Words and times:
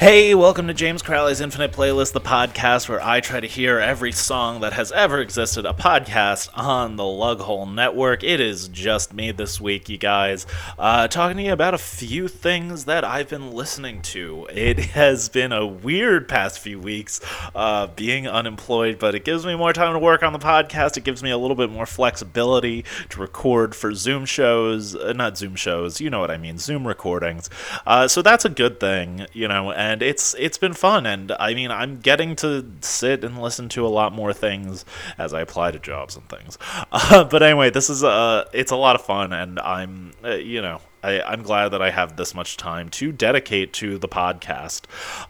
Hey, 0.00 0.32
welcome 0.32 0.68
to 0.68 0.74
James 0.74 1.02
Crowley's 1.02 1.40
Infinite 1.40 1.72
Playlist, 1.72 2.12
the 2.12 2.20
podcast 2.20 2.88
where 2.88 3.02
I 3.02 3.20
try 3.20 3.40
to 3.40 3.48
hear 3.48 3.80
every 3.80 4.12
song 4.12 4.60
that 4.60 4.74
has 4.74 4.92
ever 4.92 5.20
existed, 5.20 5.66
a 5.66 5.72
podcast 5.72 6.50
on 6.54 6.94
the 6.94 7.02
Lughole 7.02 7.74
Network. 7.74 8.22
It 8.22 8.38
is 8.38 8.68
just 8.68 9.12
me 9.12 9.32
this 9.32 9.60
week, 9.60 9.88
you 9.88 9.98
guys, 9.98 10.46
uh, 10.78 11.08
talking 11.08 11.36
to 11.38 11.42
you 11.42 11.52
about 11.52 11.74
a 11.74 11.78
few 11.78 12.28
things 12.28 12.84
that 12.84 13.02
I've 13.02 13.28
been 13.28 13.50
listening 13.50 14.00
to. 14.02 14.46
It 14.52 14.78
has 14.94 15.28
been 15.28 15.50
a 15.50 15.66
weird 15.66 16.28
past 16.28 16.60
few 16.60 16.78
weeks 16.78 17.20
uh, 17.52 17.88
being 17.88 18.28
unemployed, 18.28 19.00
but 19.00 19.16
it 19.16 19.24
gives 19.24 19.44
me 19.44 19.56
more 19.56 19.72
time 19.72 19.94
to 19.94 19.98
work 19.98 20.22
on 20.22 20.32
the 20.32 20.38
podcast. 20.38 20.96
It 20.96 21.02
gives 21.02 21.24
me 21.24 21.32
a 21.32 21.38
little 21.38 21.56
bit 21.56 21.72
more 21.72 21.86
flexibility 21.86 22.84
to 23.08 23.20
record 23.20 23.74
for 23.74 23.92
Zoom 23.94 24.26
shows, 24.26 24.94
uh, 24.94 25.12
not 25.12 25.36
Zoom 25.36 25.56
shows, 25.56 26.00
you 26.00 26.08
know 26.08 26.20
what 26.20 26.30
I 26.30 26.36
mean, 26.36 26.58
Zoom 26.58 26.86
recordings. 26.86 27.50
Uh, 27.84 28.06
so 28.06 28.22
that's 28.22 28.44
a 28.44 28.48
good 28.48 28.78
thing, 28.78 29.26
you 29.32 29.48
know, 29.48 29.72
and 29.72 29.87
and 29.88 30.02
it's 30.02 30.34
it's 30.38 30.58
been 30.58 30.74
fun. 30.74 31.06
And 31.06 31.32
i 31.32 31.54
mean 31.54 31.70
i'm 31.70 32.00
getting 32.00 32.36
to 32.36 32.64
sit 32.80 33.24
and 33.24 33.40
listen 33.40 33.68
to 33.70 33.86
a 33.86 33.88
lot 33.88 34.12
more 34.12 34.32
things 34.32 34.84
as 35.16 35.32
i 35.32 35.40
apply 35.40 35.70
to 35.70 35.78
jobs 35.78 36.16
and 36.16 36.28
things. 36.28 36.58
Uh, 36.90 37.24
but 37.24 37.42
anyway 37.42 37.70
this 37.70 37.90
is 37.90 38.02
uh 38.02 38.44
it's 38.52 38.72
a 38.72 38.76
lot 38.76 38.94
of 38.94 39.04
fun 39.04 39.32
and 39.32 39.58
i'm 39.60 40.12
uh, 40.24 40.30
you 40.30 40.60
know 40.62 40.80
I, 41.02 41.32
am 41.32 41.42
glad 41.42 41.70
that 41.70 41.82
I 41.82 41.90
have 41.90 42.16
this 42.16 42.34
much 42.34 42.56
time 42.56 42.88
to 42.90 43.12
dedicate 43.12 43.72
to 43.74 43.98
the 43.98 44.08
podcast 44.08 44.82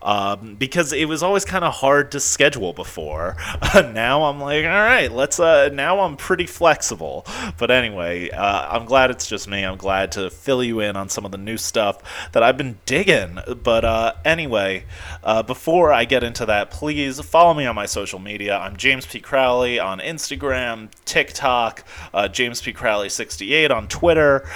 um, 0.03 0.55
because 0.55 0.93
it 0.93 1.07
was 1.07 1.23
always 1.23 1.45
kind 1.45 1.65
of 1.65 1.75
hard 1.75 2.11
to 2.13 2.21
schedule 2.21 2.73
before. 2.73 3.37
now 3.75 4.25
I'm 4.25 4.41
like, 4.41 4.65
all 4.65 4.71
right, 4.71 5.11
let's. 5.13 5.39
Uh, 5.39 5.69
now 5.73 6.01
I'm 6.01 6.17
pretty 6.17 6.47
flexible. 6.47 7.27
But 7.59 7.71
anyway, 7.71 8.31
uh, 8.31 8.69
I'm 8.71 8.87
glad 8.87 9.11
it's 9.11 9.29
just 9.29 9.49
me. 9.49 9.65
I'm 9.65 9.77
glad 9.77 10.13
to 10.13 10.31
fill 10.31 10.65
you 10.65 10.81
in 10.81 10.97
on 10.97 11.09
some 11.09 11.25
of 11.25 11.33
the 11.33 11.39
new 11.39 11.59
stuff 11.59 12.30
that 12.33 12.43
I've 12.43 12.57
been 12.57 12.79
digging. 12.87 13.39
But 13.63 13.85
uh, 13.85 14.15
anyway, 14.25 14.85
uh, 15.23 15.43
before 15.43 15.93
I 15.93 16.05
get 16.05 16.23
into 16.23 16.47
that, 16.47 16.71
please 16.71 17.21
follow 17.21 17.53
me 17.53 17.66
on 17.66 17.75
my 17.75 17.87
social 17.87 18.19
media. 18.19 18.57
I'm 18.57 18.77
James 18.77 19.05
P. 19.05 19.21
Crowley 19.21 19.79
on 19.79 19.99
Instagram, 20.01 20.88
TikTok, 21.05 21.85
uh, 22.15 22.29
James 22.29 22.60
P. 22.63 22.73
Crowley68 22.73 23.71
on 23.71 23.88
Twitter. 23.88 24.49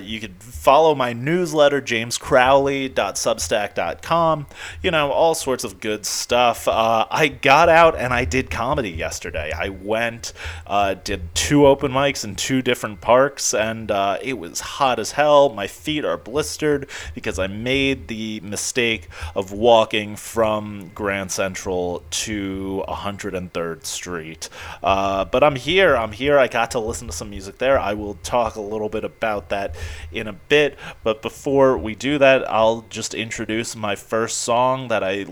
You 0.00 0.20
could 0.20 0.34
follow 0.50 0.94
my 0.94 1.12
newsletter, 1.12 1.80
jamescrowley.substack.com. 1.80 4.46
You 4.82 4.90
know, 4.90 5.10
all 5.10 5.34
sorts 5.34 5.64
of 5.64 5.80
good 5.80 6.04
stuff. 6.04 6.68
Uh, 6.68 7.06
I 7.10 7.28
got 7.28 7.68
out 7.68 7.96
and 7.96 8.12
I 8.12 8.24
did 8.24 8.50
comedy 8.50 8.90
yesterday. 8.90 9.52
I 9.52 9.70
went, 9.70 10.32
uh, 10.66 10.94
did 10.94 11.34
two 11.34 11.66
open 11.66 11.92
mics 11.92 12.24
in 12.24 12.36
two 12.36 12.62
different 12.62 13.00
parks, 13.00 13.54
and 13.54 13.90
uh, 13.90 14.18
it 14.22 14.38
was 14.38 14.60
hot 14.60 14.98
as 14.98 15.12
hell. 15.12 15.48
My 15.50 15.66
feet 15.66 16.04
are 16.04 16.16
blistered 16.16 16.88
because 17.14 17.38
I 17.38 17.46
made 17.46 18.08
the 18.08 18.40
mistake 18.40 19.08
of 19.34 19.52
walking 19.52 20.16
from 20.16 20.90
Grand 20.94 21.30
Central 21.30 22.02
to 22.10 22.84
103rd 22.88 23.86
Street. 23.86 24.48
Uh, 24.82 25.24
but 25.24 25.44
I'm 25.44 25.56
here. 25.56 25.96
I'm 25.96 26.12
here. 26.12 26.38
I 26.38 26.48
got 26.48 26.70
to 26.72 26.80
listen 26.80 27.06
to 27.06 27.12
some 27.12 27.30
music 27.30 27.58
there. 27.58 27.78
I 27.78 27.94
will 27.94 28.14
talk 28.22 28.56
a 28.56 28.60
little 28.60 28.88
bit 28.88 29.04
about 29.04 29.50
that 29.50 29.76
in 30.12 30.26
a 30.26 30.39
bit. 30.48 30.78
But 31.02 31.22
before 31.22 31.76
we 31.76 31.94
do 31.94 32.18
that, 32.18 32.50
I'll 32.50 32.84
just 32.88 33.14
introduce 33.14 33.74
my 33.76 33.96
first 33.96 34.38
song 34.38 34.88
that 34.88 35.02
I 35.02 35.26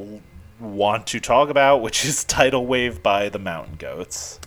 want 0.60 1.06
to 1.08 1.20
talk 1.20 1.48
about, 1.48 1.82
which 1.82 2.04
is 2.04 2.24
Tidal 2.24 2.66
Wave 2.66 3.02
by 3.02 3.28
the 3.28 3.38
Mountain 3.38 3.76
Goats. 3.76 4.40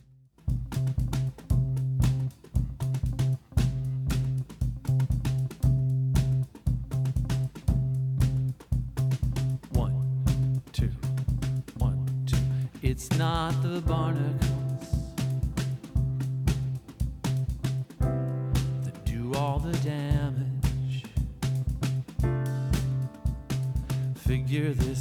One, 9.70 10.62
two, 10.72 10.90
one, 11.78 12.24
two. 12.26 12.36
It's 12.82 13.10
not 13.12 13.52
the 13.62 13.80
barnacle 13.80 14.51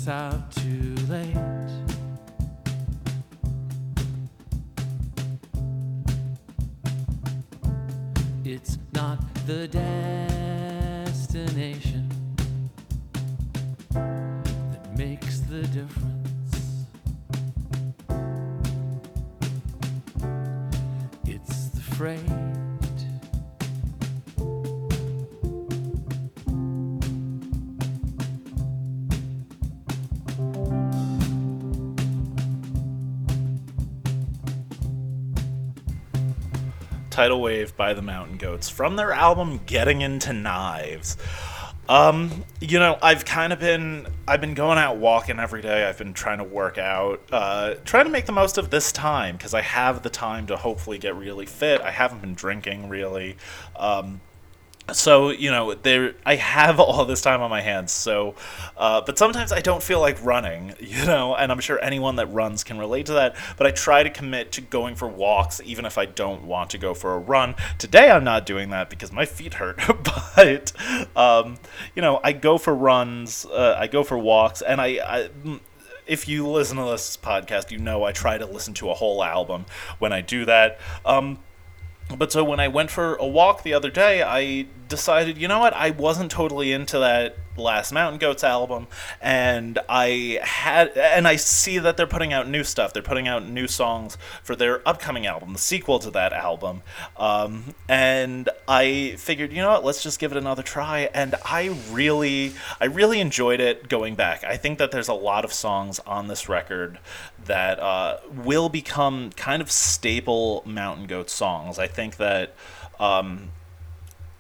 out 0.07 0.60
Tidal 37.21 37.39
Wave 37.39 37.77
by 37.77 37.93
the 37.93 38.01
Mountain 38.01 38.37
Goats 38.37 38.67
from 38.67 38.95
their 38.95 39.11
album 39.11 39.59
Getting 39.67 40.01
Into 40.01 40.33
Knives. 40.33 41.17
Um, 41.87 42.45
you 42.59 42.79
know, 42.79 42.97
I've 42.99 43.25
kind 43.25 43.53
of 43.53 43.59
been 43.59 44.07
I've 44.27 44.41
been 44.41 44.55
going 44.55 44.79
out 44.79 44.97
walking 44.97 45.37
every 45.37 45.61
day. 45.61 45.87
I've 45.87 45.99
been 45.99 46.15
trying 46.15 46.39
to 46.39 46.43
work 46.43 46.79
out, 46.79 47.21
uh, 47.31 47.75
trying 47.85 48.05
to 48.05 48.09
make 48.09 48.25
the 48.25 48.31
most 48.31 48.57
of 48.57 48.71
this 48.71 48.91
time 48.91 49.37
because 49.37 49.53
I 49.53 49.61
have 49.61 50.01
the 50.01 50.09
time 50.09 50.47
to 50.47 50.57
hopefully 50.57 50.97
get 50.97 51.15
really 51.15 51.45
fit. 51.45 51.79
I 51.81 51.91
haven't 51.91 52.21
been 52.21 52.33
drinking 52.33 52.89
really. 52.89 53.37
Um, 53.75 54.19
so 54.91 55.29
you 55.29 55.49
know 55.49 55.73
there 55.73 56.15
i 56.25 56.35
have 56.35 56.79
all 56.79 57.05
this 57.05 57.21
time 57.21 57.41
on 57.41 57.49
my 57.49 57.61
hands 57.61 57.91
so 57.91 58.35
uh, 58.77 59.01
but 59.01 59.17
sometimes 59.17 59.51
i 59.51 59.59
don't 59.59 59.83
feel 59.83 59.99
like 59.99 60.23
running 60.23 60.73
you 60.79 61.05
know 61.05 61.35
and 61.35 61.51
i'm 61.51 61.59
sure 61.59 61.79
anyone 61.81 62.15
that 62.15 62.27
runs 62.27 62.63
can 62.63 62.77
relate 62.77 63.05
to 63.05 63.13
that 63.13 63.35
but 63.57 63.67
i 63.67 63.71
try 63.71 64.03
to 64.03 64.09
commit 64.09 64.51
to 64.51 64.61
going 64.61 64.95
for 64.95 65.07
walks 65.07 65.61
even 65.63 65.85
if 65.85 65.97
i 65.97 66.05
don't 66.05 66.43
want 66.43 66.69
to 66.69 66.77
go 66.77 66.93
for 66.93 67.13
a 67.13 67.19
run 67.19 67.55
today 67.77 68.09
i'm 68.11 68.23
not 68.23 68.45
doing 68.45 68.69
that 68.69 68.89
because 68.89 69.11
my 69.11 69.25
feet 69.25 69.55
hurt 69.55 69.79
but 70.35 70.73
um, 71.15 71.57
you 71.95 72.01
know 72.01 72.19
i 72.23 72.31
go 72.31 72.57
for 72.57 72.73
runs 72.73 73.45
uh, 73.45 73.75
i 73.77 73.87
go 73.87 74.03
for 74.03 74.17
walks 74.17 74.61
and 74.61 74.81
I, 74.81 74.87
I 75.03 75.29
if 76.07 76.27
you 76.27 76.45
listen 76.47 76.75
to 76.75 76.83
this 76.85 77.15
podcast, 77.15 77.71
you 77.71 77.77
know 77.77 78.03
I 78.03 78.11
try 78.11 78.37
to 78.37 78.45
listen 78.45 78.73
to 78.75 78.89
a 78.89 78.93
whole 78.93 79.23
album 79.23 79.65
when 79.99 80.11
I 80.11 80.19
do 80.19 80.43
that. 80.43 80.79
Um, 81.05 81.39
but 82.17 82.31
so 82.31 82.44
when 82.44 82.59
I 82.59 82.67
went 82.67 82.91
for 82.91 83.16
a 83.16 83.27
walk 83.27 83.63
the 83.63 83.73
other 83.73 83.89
day, 83.89 84.23
I 84.23 84.67
decided, 84.88 85.38
you 85.38 85.47
know 85.47 85.59
what, 85.59 85.73
I 85.73 85.91
wasn't 85.91 86.31
totally 86.31 86.72
into 86.72 86.99
that 86.99 87.35
last 87.57 87.91
Mountain 87.91 88.19
Goats 88.19 88.44
album, 88.44 88.88
and 89.22 89.79
I 89.89 90.39
had, 90.41 90.97
and 90.97 91.28
I 91.28 91.35
see 91.35 91.79
that 91.79 91.97
they're 91.97 92.07
putting 92.07 92.34
out 92.34 92.47
new 92.47 92.63
stuff. 92.63 92.94
They're 92.94 93.03
putting 93.03 93.28
out 93.28 93.47
new 93.47 93.67
songs 93.67 94.17
for 94.44 94.56
their 94.56 94.88
upcoming 94.88 95.25
album, 95.25 95.53
the 95.53 95.59
sequel 95.59 96.00
to 96.00 96.11
that 96.11 96.34
album, 96.34 96.81
um, 97.17 97.75
and 97.88 98.50
I 98.67 99.16
figured, 99.17 99.51
you 99.51 99.61
know 99.61 99.72
what, 99.72 99.85
let's 99.85 100.03
just 100.03 100.19
give 100.19 100.31
it 100.31 100.38
another 100.38 100.63
try. 100.63 101.09
And 101.13 101.35
I 101.45 101.75
really, 101.91 102.53
I 102.79 102.85
really 102.85 103.19
enjoyed 103.19 103.59
it 103.59 103.90
going 103.90 104.16
back. 104.16 104.44
I 104.44 104.57
think 104.57 104.78
that 104.79 104.91
there's 104.91 105.07
a 105.09 105.13
lot 105.13 105.45
of 105.45 105.53
songs 105.53 106.00
on 106.00 106.28
this 106.28 106.47
record 106.47 107.00
that 107.45 107.79
uh, 107.79 108.17
will 108.34 108.69
become 108.69 109.31
kind 109.31 109.61
of 109.61 109.72
staple 109.72 110.63
Mountain 110.66 111.07
Goat 111.07 111.29
songs. 111.29 111.79
I 111.79 111.88
think 111.88 112.17
that. 112.17 112.56
Um, 113.00 113.50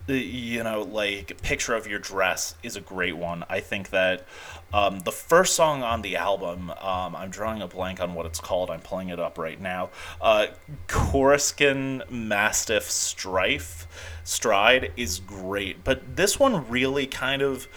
you 0.07 0.63
know, 0.63 0.81
like 0.81 1.41
"Picture 1.41 1.75
of 1.75 1.87
Your 1.87 1.99
Dress" 1.99 2.55
is 2.63 2.75
a 2.75 2.81
great 2.81 3.17
one. 3.17 3.43
I 3.49 3.59
think 3.59 3.89
that 3.89 4.25
um, 4.73 4.99
the 4.99 5.11
first 5.11 5.55
song 5.55 5.83
on 5.83 6.01
the 6.01 6.15
album, 6.15 6.71
um, 6.71 7.15
I'm 7.15 7.29
drawing 7.29 7.61
a 7.61 7.67
blank 7.67 8.01
on 8.01 8.13
what 8.13 8.25
it's 8.25 8.39
called. 8.39 8.69
I'm 8.69 8.79
pulling 8.79 9.09
it 9.09 9.19
up 9.19 9.37
right 9.37 9.59
now. 9.59 9.89
Uh, 10.21 10.47
Corsican 10.87 12.03
Mastiff 12.09 12.89
Strife 12.89 13.87
Stride 14.23 14.91
is 14.95 15.19
great, 15.19 15.83
but 15.83 16.15
this 16.15 16.39
one 16.39 16.69
really 16.69 17.07
kind 17.07 17.41
of 17.41 17.67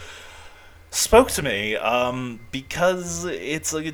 spoke 0.90 1.30
to 1.32 1.42
me 1.42 1.76
um, 1.76 2.40
because 2.52 3.24
it's 3.24 3.74
a 3.74 3.92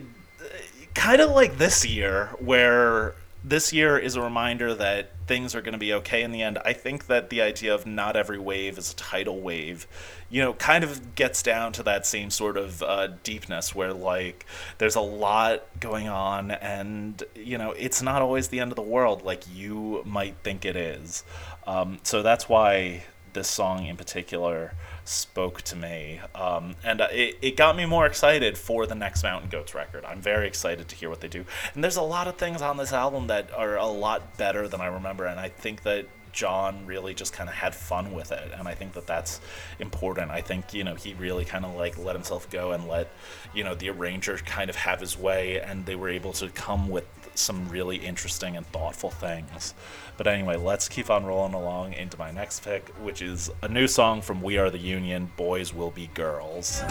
kind 0.95 1.21
of 1.21 1.31
like 1.31 1.57
this 1.57 1.87
year 1.87 2.31
where 2.39 3.15
this 3.43 3.73
year 3.73 3.99
is 3.99 4.17
a 4.17 4.21
reminder 4.21 4.75
that 4.75 5.11
things 5.27 5.55
are 5.55 5.63
going 5.63 5.73
to 5.73 5.79
be 5.79 5.95
okay 5.95 6.23
in 6.23 6.33
the 6.33 6.43
end. 6.43 6.59
I 6.65 6.73
think 6.73 7.07
that 7.07 7.31
the 7.31 7.41
idea 7.41 7.75
of 7.75 7.87
not 7.87 8.17
every 8.17 8.39
wave 8.39 8.77
is 8.77 8.93
a 8.93 8.97
tidal 8.97 9.41
wave, 9.41 9.87
you 10.29 10.43
know, 10.43 10.53
kind 10.55 10.85
of 10.85 11.15
gets 11.15 11.43
down 11.43 11.73
to 11.73 11.83
that 11.85 12.07
same 12.07 12.31
sort 12.31 12.57
of 12.57 12.83
uh, 12.83 13.09
deepness 13.23 13.75
where, 13.75 13.93
like, 13.93 14.45
there's 14.79 14.97
a 14.97 15.01
lot 15.01 15.63
going 15.79 16.09
on 16.09 16.51
and, 16.51 17.23
you 17.35 17.57
know, 17.57 17.73
it's 17.73 18.03
not 18.03 18.23
always 18.23 18.49
the 18.49 18.61
end 18.61 18.73
of 18.73 18.77
the 18.77 18.83
world 18.83 19.23
like 19.23 19.45
you 19.53 20.03
might 20.05 20.35
think 20.43 20.65
it 20.65 20.77
is. 20.77 21.25
Um, 21.67 21.99
so 22.03 22.23
that's 22.23 22.49
why 22.49 23.05
this 23.33 23.49
song 23.49 23.87
in 23.87 23.97
particular 23.97 24.75
spoke 25.11 25.63
to 25.63 25.77
me. 25.77 26.21
Um, 26.35 26.77
and 26.85 27.01
uh, 27.01 27.09
it, 27.11 27.39
it 27.43 27.57
got 27.57 27.77
me 27.77 27.85
more 27.85 28.07
excited 28.07 28.57
for 28.57 28.87
the 28.87 28.95
next 28.95 29.23
Mountain 29.23 29.51
Goats 29.51 29.75
record. 29.75 30.05
I'm 30.05 30.21
very 30.21 30.47
excited 30.47 30.89
to 30.89 30.97
hear 30.97 31.11
what 31.11 31.21
they 31.21 31.29
do. 31.29 31.45
And 31.75 31.83
there's 31.83 31.97
a 31.97 32.03
lot 32.03 32.29
of 32.29 32.37
things 32.37 32.63
on 32.63 32.77
this 32.77 32.93
album 32.93 33.27
that 33.27 33.53
are 33.53 33.77
a 33.77 33.87
lot 33.87 34.37
better 34.37 34.69
than 34.69 34.81
I 34.81 34.87
remember. 34.87 35.27
And 35.27 35.41
I 35.41 35.49
think 35.49 35.83
that 35.83 36.07
John 36.33 36.87
really 36.87 37.15
just 37.15 37.33
kind 37.33 37.49
of 37.49 37.55
had 37.55 37.75
fun 37.75 38.13
with 38.13 38.31
it, 38.33 38.53
and 38.57 38.69
I 38.69 38.75
think 38.75 38.93
that 38.93 39.07
that's 39.07 39.41
important. 39.79 40.31
I 40.31 40.41
think 40.41 40.73
you 40.73 40.85
know 40.85 40.95
he 40.95 41.15
really 41.15 41.45
kind 41.45 41.65
of 41.65 41.75
like 41.75 41.99
let 41.99 42.15
himself 42.15 42.49
go 42.51 42.71
and 42.71 42.87
let 42.87 43.09
you 43.53 43.65
know 43.65 43.75
the 43.75 43.91
arranger 43.91 44.37
kind 44.39 44.71
of 44.71 44.77
have 44.77 45.01
his 45.01 45.19
way, 45.19 45.61
and 45.61 45.87
they 45.87 45.97
were 45.97 46.09
able 46.09 46.33
to 46.35 46.49
come 46.51 46.89
with 46.89 47.05
some 47.35 47.69
really 47.69 47.97
interesting 47.97 48.57
and 48.57 48.67
thoughtful 48.69 49.11
things. 49.11 49.75
But 50.17 50.27
anyway, 50.27 50.57
let's 50.57 50.89
keep 50.89 51.11
on 51.11 51.25
rolling 51.25 51.55
along 51.55 51.95
into 51.95 52.19
my 52.19 52.31
next 52.31 52.65
pick, 52.65 52.89
which 53.01 53.23
is 53.23 53.51
a 53.63 53.69
new 53.69 53.87
song 53.87 54.21
from 54.21 54.43
We 54.43 54.59
Are 54.59 54.71
the 54.71 54.79
Union, 54.79 55.31
Boys 55.37 55.73
Will 55.73 55.91
Be 55.91 56.09
Girls. 56.15 56.83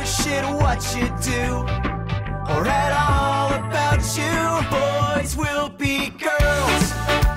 Boys 4.70 5.36
will 5.36 5.70
be. 5.70 6.10
Girls 6.10 7.29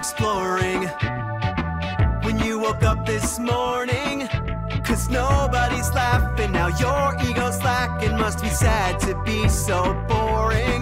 exploring 0.00 0.88
when 2.24 2.38
you 2.38 2.58
woke 2.58 2.82
up 2.82 3.04
this 3.04 3.38
morning? 3.38 4.26
Cause 4.82 5.10
nobody's 5.10 5.90
laughing 5.92 6.52
now, 6.52 6.68
your 6.68 7.14
ego's 7.28 7.58
slacking. 7.58 8.16
Must 8.16 8.40
be 8.40 8.48
sad 8.48 8.98
to 9.00 9.14
be 9.24 9.46
so 9.50 9.78
boring. 10.08 10.80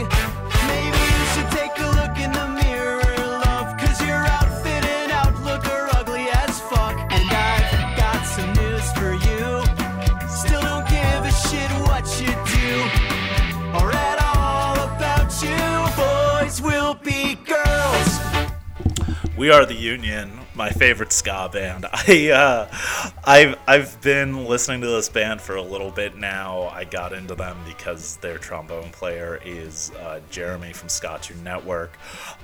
Maybe 0.73 1.03
you 1.15 1.25
should 1.33 1.51
take 1.51 1.75
a 1.87 1.89
look 1.99 2.15
in 2.25 2.31
the 2.31 2.47
mirror, 2.47 2.58
We 19.39 19.53
Are 19.53 19.65
the 19.65 19.73
Union, 19.73 20.33
my 20.57 20.69
favorite 20.69 21.13
ska 21.13 21.49
band. 21.53 21.87
I 21.93 22.31
uh, 22.31 23.13
I've 23.25 23.57
I've 23.69 24.01
been 24.01 24.47
listening 24.47 24.81
to 24.81 24.89
this 24.89 25.09
band 25.09 25.41
for 25.41 25.55
a 25.55 25.63
little 25.63 25.93
bit 25.93 26.17
now. 26.17 26.63
I 26.71 26.83
got 26.83 27.13
into 27.13 27.37
them 27.37 27.57
because 27.65 28.17
their 28.17 28.37
trombone 28.39 28.91
player 28.91 29.41
is 29.45 29.93
uh, 30.01 30.19
Jeremy 30.29 30.73
from 30.73 30.89
Ska 30.89 31.21
Tune 31.23 31.45
Network, 31.45 31.97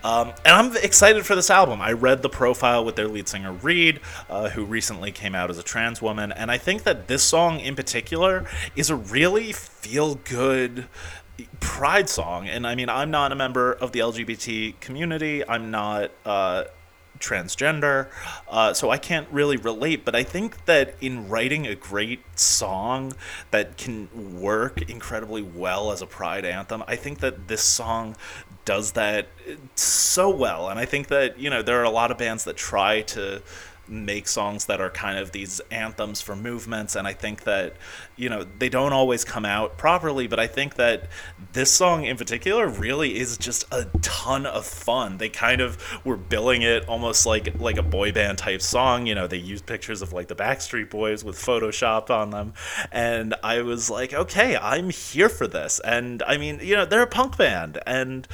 um, 0.04 0.28
and 0.44 0.54
I'm 0.54 0.76
excited 0.76 1.26
for 1.26 1.34
this 1.34 1.50
album. 1.50 1.80
I 1.80 1.90
read 1.90 2.22
the 2.22 2.28
profile 2.28 2.84
with 2.84 2.94
their 2.94 3.08
lead 3.08 3.26
singer 3.26 3.52
Reade, 3.52 3.98
uh, 4.30 4.50
who 4.50 4.64
recently 4.64 5.10
came 5.10 5.34
out 5.34 5.50
as 5.50 5.58
a 5.58 5.64
trans 5.64 6.00
woman, 6.00 6.30
and 6.30 6.48
I 6.48 6.58
think 6.58 6.84
that 6.84 7.08
this 7.08 7.24
song 7.24 7.58
in 7.58 7.74
particular 7.74 8.46
is 8.76 8.88
a 8.88 8.94
really 8.94 9.52
feel 9.52 10.14
good 10.14 10.86
pride 11.58 12.08
song 12.08 12.46
and 12.46 12.64
i 12.64 12.76
mean 12.76 12.88
i'm 12.88 13.10
not 13.10 13.32
a 13.32 13.34
member 13.34 13.72
of 13.72 13.90
the 13.90 13.98
lgbt 13.98 14.78
community 14.78 15.42
i'm 15.48 15.68
not 15.68 16.12
uh 16.24 16.62
transgender. 17.18 18.08
Uh, 18.48 18.72
so 18.72 18.90
i 18.90 18.98
can't 18.98 19.28
really 19.30 19.56
relate 19.56 20.04
but 20.04 20.14
i 20.14 20.22
think 20.22 20.64
that 20.66 20.94
in 21.00 21.28
writing 21.28 21.66
a 21.66 21.74
great 21.74 22.20
song 22.38 23.12
that 23.50 23.76
can 23.76 24.08
work 24.40 24.82
incredibly 24.90 25.42
well 25.42 25.90
as 25.90 26.02
a 26.02 26.06
pride 26.06 26.44
anthem 26.44 26.82
i 26.86 26.96
think 26.96 27.20
that 27.20 27.48
this 27.48 27.62
song 27.62 28.14
does 28.64 28.92
that 28.92 29.28
so 29.74 30.30
well. 30.30 30.68
And 30.68 30.78
i 30.78 30.84
think 30.84 31.08
that 31.08 31.38
you 31.38 31.50
know 31.50 31.62
there 31.62 31.80
are 31.80 31.84
a 31.84 31.90
lot 31.90 32.10
of 32.10 32.18
bands 32.18 32.44
that 32.44 32.56
try 32.56 33.02
to 33.02 33.42
make 33.88 34.28
songs 34.28 34.66
that 34.66 34.80
are 34.80 34.90
kind 34.90 35.18
of 35.18 35.32
these 35.32 35.60
anthems 35.70 36.20
for 36.20 36.34
movements 36.36 36.96
and 36.96 37.06
i 37.06 37.12
think 37.12 37.44
that 37.44 37.74
you 38.16 38.28
know 38.28 38.44
they 38.58 38.68
don't 38.68 38.92
always 38.92 39.24
come 39.24 39.44
out 39.44 39.76
properly 39.76 40.26
but 40.26 40.38
i 40.38 40.46
think 40.46 40.74
that 40.74 41.08
this 41.52 41.70
song 41.70 42.04
in 42.04 42.16
particular 42.16 42.68
really 42.68 43.18
is 43.18 43.38
just 43.38 43.64
a 43.72 43.84
ton 44.02 44.46
of 44.46 44.66
fun. 44.66 45.18
They 45.18 45.28
kind 45.28 45.60
of 45.60 45.78
were 46.04 46.16
billing 46.16 46.62
it 46.62 46.88
almost 46.88 47.26
like 47.26 47.60
like 47.60 47.76
a 47.76 47.82
boy 47.82 48.12
band 48.12 48.38
type 48.38 48.62
song 48.62 49.06
you 49.06 49.14
know 49.14 49.26
they 49.26 49.36
used 49.36 49.66
pictures 49.66 50.02
of 50.02 50.12
like 50.12 50.28
the 50.28 50.34
backstreet 50.34 50.90
boys 50.90 51.24
with 51.24 51.36
photoshop 51.36 52.10
on 52.10 52.30
them 52.30 52.52
and 52.90 53.34
i 53.42 53.60
was 53.62 53.90
like 53.90 54.12
okay 54.12 54.56
i'm 54.56 54.90
here 54.90 55.28
for 55.28 55.46
this. 55.46 55.80
And 55.84 56.22
i 56.24 56.36
mean 56.36 56.60
you 56.62 56.74
know 56.76 56.84
they're 56.84 57.02
a 57.02 57.06
punk 57.06 57.36
band 57.36 57.78
and 57.86 58.26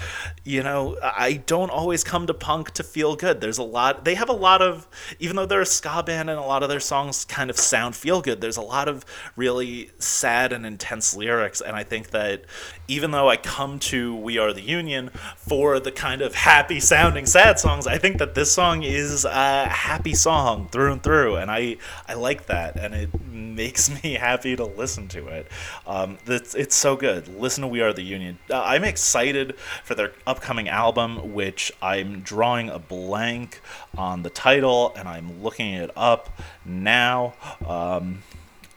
you 0.44 0.62
know 0.62 0.97
i 1.02 1.35
don't 1.47 1.70
always 1.70 2.05
come 2.05 2.26
to 2.26 2.35
punk 2.35 2.73
to 2.73 2.82
feel 2.82 3.17
good. 3.17 3.41
There's 3.41 3.58
a 3.58 3.62
lot 3.62 4.05
they 4.05 4.14
have 4.14 4.29
a 4.29 4.35
lot 4.35 4.62
of 4.62 4.88
even 5.19 5.38
though 5.41 5.47
they're 5.47 5.63
a 5.63 5.67
ska 5.67 6.03
band 6.03 6.29
and 6.29 6.39
a 6.39 6.43
lot 6.43 6.63
of 6.63 6.69
their 6.69 6.81
songs 6.81 7.25
kind 7.25 7.49
of 7.49 7.59
sound 7.59 7.97
feel 7.97 8.21
good. 8.21 8.41
There's 8.41 8.59
a 8.59 8.63
lot 8.63 8.89
of 8.89 9.05
really 9.37 9.91
sad 9.99 10.53
and 10.53 10.67
intense 10.67 11.17
lyrics 11.17 11.61
and 11.61 11.77
i 11.77 11.83
think 11.83 12.11
that 12.11 12.45
even 12.89 13.11
though 13.11 13.29
i 13.29 13.37
come 13.37 13.79
to 13.79 14.15
we 14.17 14.39
are 14.39 14.53
the 14.53 14.61
union 14.61 15.11
for 15.37 15.81
the 15.81 15.93
kind 15.93 16.21
of 16.21 16.35
happy 16.35 16.81
sounding 16.81 17.27
sad 17.27 17.59
songs 17.59 17.87
i 17.87 17.99
think 17.99 18.19
that 18.19 18.35
this 18.35 18.53
song 18.53 18.83
is 18.83 19.25
a 19.25 19.69
happy 19.69 20.15
song 20.15 20.69
through 20.69 20.93
and 20.93 21.03
through 21.03 21.37
and 21.37 21.51
i 21.51 21.77
i 22.09 22.15
like 22.15 22.47
that 22.47 22.77
and 22.77 22.95
it 22.95 23.09
makes 23.31 24.03
me 24.03 24.15
happy 24.15 24.57
to 24.57 24.65
listen 24.65 25.07
to 25.09 25.27
it. 25.27 25.47
Um, 25.87 26.17
it's, 26.27 26.55
it's 26.55 26.75
so 26.75 26.97
good. 26.97 27.29
Listen 27.29 27.63
to 27.63 27.69
we 27.69 27.83
are 27.83 27.93
the 27.93 28.03
union. 28.03 28.39
Uh, 28.49 28.63
i'm 28.63 28.85
excited 28.85 29.57
for 29.85 29.95
their 29.95 30.13
upcoming 30.27 30.69
album 30.69 31.35
which 31.35 31.71
i'm 31.83 32.21
drawing 32.21 32.69
a 32.69 32.79
blank 32.79 33.61
on 33.97 34.23
the 34.23 34.31
title 34.31 34.93
and 34.97 35.09
i'm 35.09 35.30
looking 35.43 35.75
it 35.75 35.91
up 35.97 36.41
now. 36.65 37.35
Um, 37.67 38.23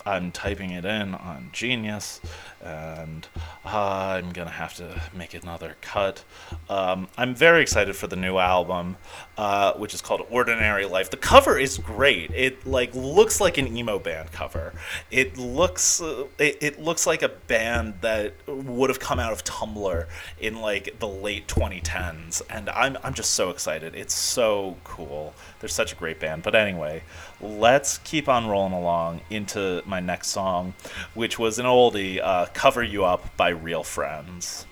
I'm 0.06 0.32
typing 0.32 0.72
it 0.72 0.84
in 0.84 1.16
on 1.16 1.50
Genius, 1.54 2.20
and 2.64 3.28
I'm 3.66 4.32
gonna 4.32 4.50
have 4.50 4.74
to 4.76 5.02
make 5.14 5.34
another 5.34 5.76
cut. 5.82 6.24
Um, 6.70 7.08
I'm 7.18 7.36
very 7.36 7.62
excited 7.62 7.96
for 7.96 8.08
the 8.08 8.16
new 8.16 8.38
album, 8.38 8.98
uh, 9.38 9.74
which 9.74 9.94
is 9.94 10.02
called 10.02 10.26
Ordinary 10.30 10.86
Life. 10.86 11.10
The 11.10 11.18
cover 11.18 11.58
is 11.58 11.78
great. 11.78 12.32
It 12.32 12.66
like 12.66 12.96
looks 12.96 13.42
like 13.42 13.58
an 13.58 13.76
emo 13.76 14.00
band 14.00 14.32
cover. 14.32 14.74
It 15.12 15.38
looks 15.38 16.02
uh, 16.02 16.26
it, 16.40 16.58
it 16.62 16.80
looks 16.82 17.06
like 17.06 17.22
a 17.22 17.30
band 17.30 17.96
that 18.02 18.34
would 18.48 18.90
have 18.90 19.00
come 19.00 19.20
out 19.20 19.34
of 19.34 19.44
Tumblr 19.44 20.06
in 20.40 20.62
like 20.62 21.00
the 21.00 21.08
late 21.08 21.48
2010s, 21.48 22.42
and 22.50 22.70
I'm 22.70 22.98
I'm 23.04 23.14
just 23.14 23.32
so 23.32 23.50
excited. 23.50 23.96
It's 23.96 24.14
so 24.14 24.78
cool. 24.84 25.34
They're 25.60 25.70
such 25.70 25.94
a 25.94 25.96
great 25.96 26.20
band. 26.20 26.44
But 26.44 26.56
anyway, 26.56 27.04
let's 27.44 27.98
keep 28.00 28.28
on 28.30 28.48
rolling 28.48 28.74
along 28.74 29.22
into 29.30 29.84
my 29.86 30.00
next 30.00 30.30
song, 30.30 30.74
which 31.14 31.38
was 31.38 31.60
an 31.60 31.66
oldie, 31.66 32.20
uh, 32.22 32.48
"Cover 32.54 32.84
You 32.84 33.06
Up" 33.06 33.36
by 33.38 33.50
Real 33.50 33.84
Friends. 33.84 34.66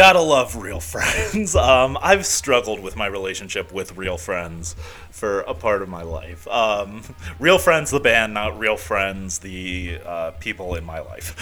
Gotta 0.00 0.22
love 0.22 0.56
real 0.56 0.80
friends. 0.94 1.54
Um, 1.54 1.98
I've 2.00 2.24
struggled 2.24 2.80
with 2.80 2.96
my 2.96 3.04
relationship 3.04 3.70
with 3.70 3.98
real 3.98 4.16
friends 4.16 4.74
for 5.10 5.40
a 5.40 5.54
part 5.54 5.82
of 5.82 5.88
my 5.88 6.02
life. 6.02 6.46
Um, 6.48 7.02
real 7.38 7.58
friends, 7.58 7.90
the 7.90 8.00
band, 8.00 8.34
not 8.34 8.58
real 8.58 8.76
friends, 8.76 9.40
the 9.40 9.98
uh, 10.04 10.30
people 10.32 10.74
in 10.74 10.84
my 10.84 11.00
life. 11.00 11.36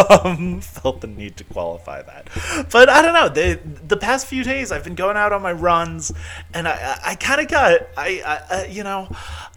um, 0.10 0.60
felt 0.60 1.00
the 1.00 1.06
need 1.06 1.36
to 1.38 1.44
qualify 1.44 2.02
that, 2.02 2.28
but 2.70 2.88
I 2.88 3.02
don't 3.02 3.14
know. 3.14 3.28
The 3.28 3.60
the 3.86 3.96
past 3.96 4.26
few 4.26 4.44
days, 4.44 4.72
I've 4.72 4.84
been 4.84 4.94
going 4.94 5.16
out 5.16 5.32
on 5.32 5.42
my 5.42 5.52
runs, 5.52 6.12
and 6.52 6.68
I 6.68 6.74
I, 6.74 7.10
I 7.10 7.14
kind 7.14 7.40
of 7.40 7.48
got 7.48 7.80
I, 7.96 8.42
I 8.50 8.66
you 8.66 8.82
know. 8.82 9.08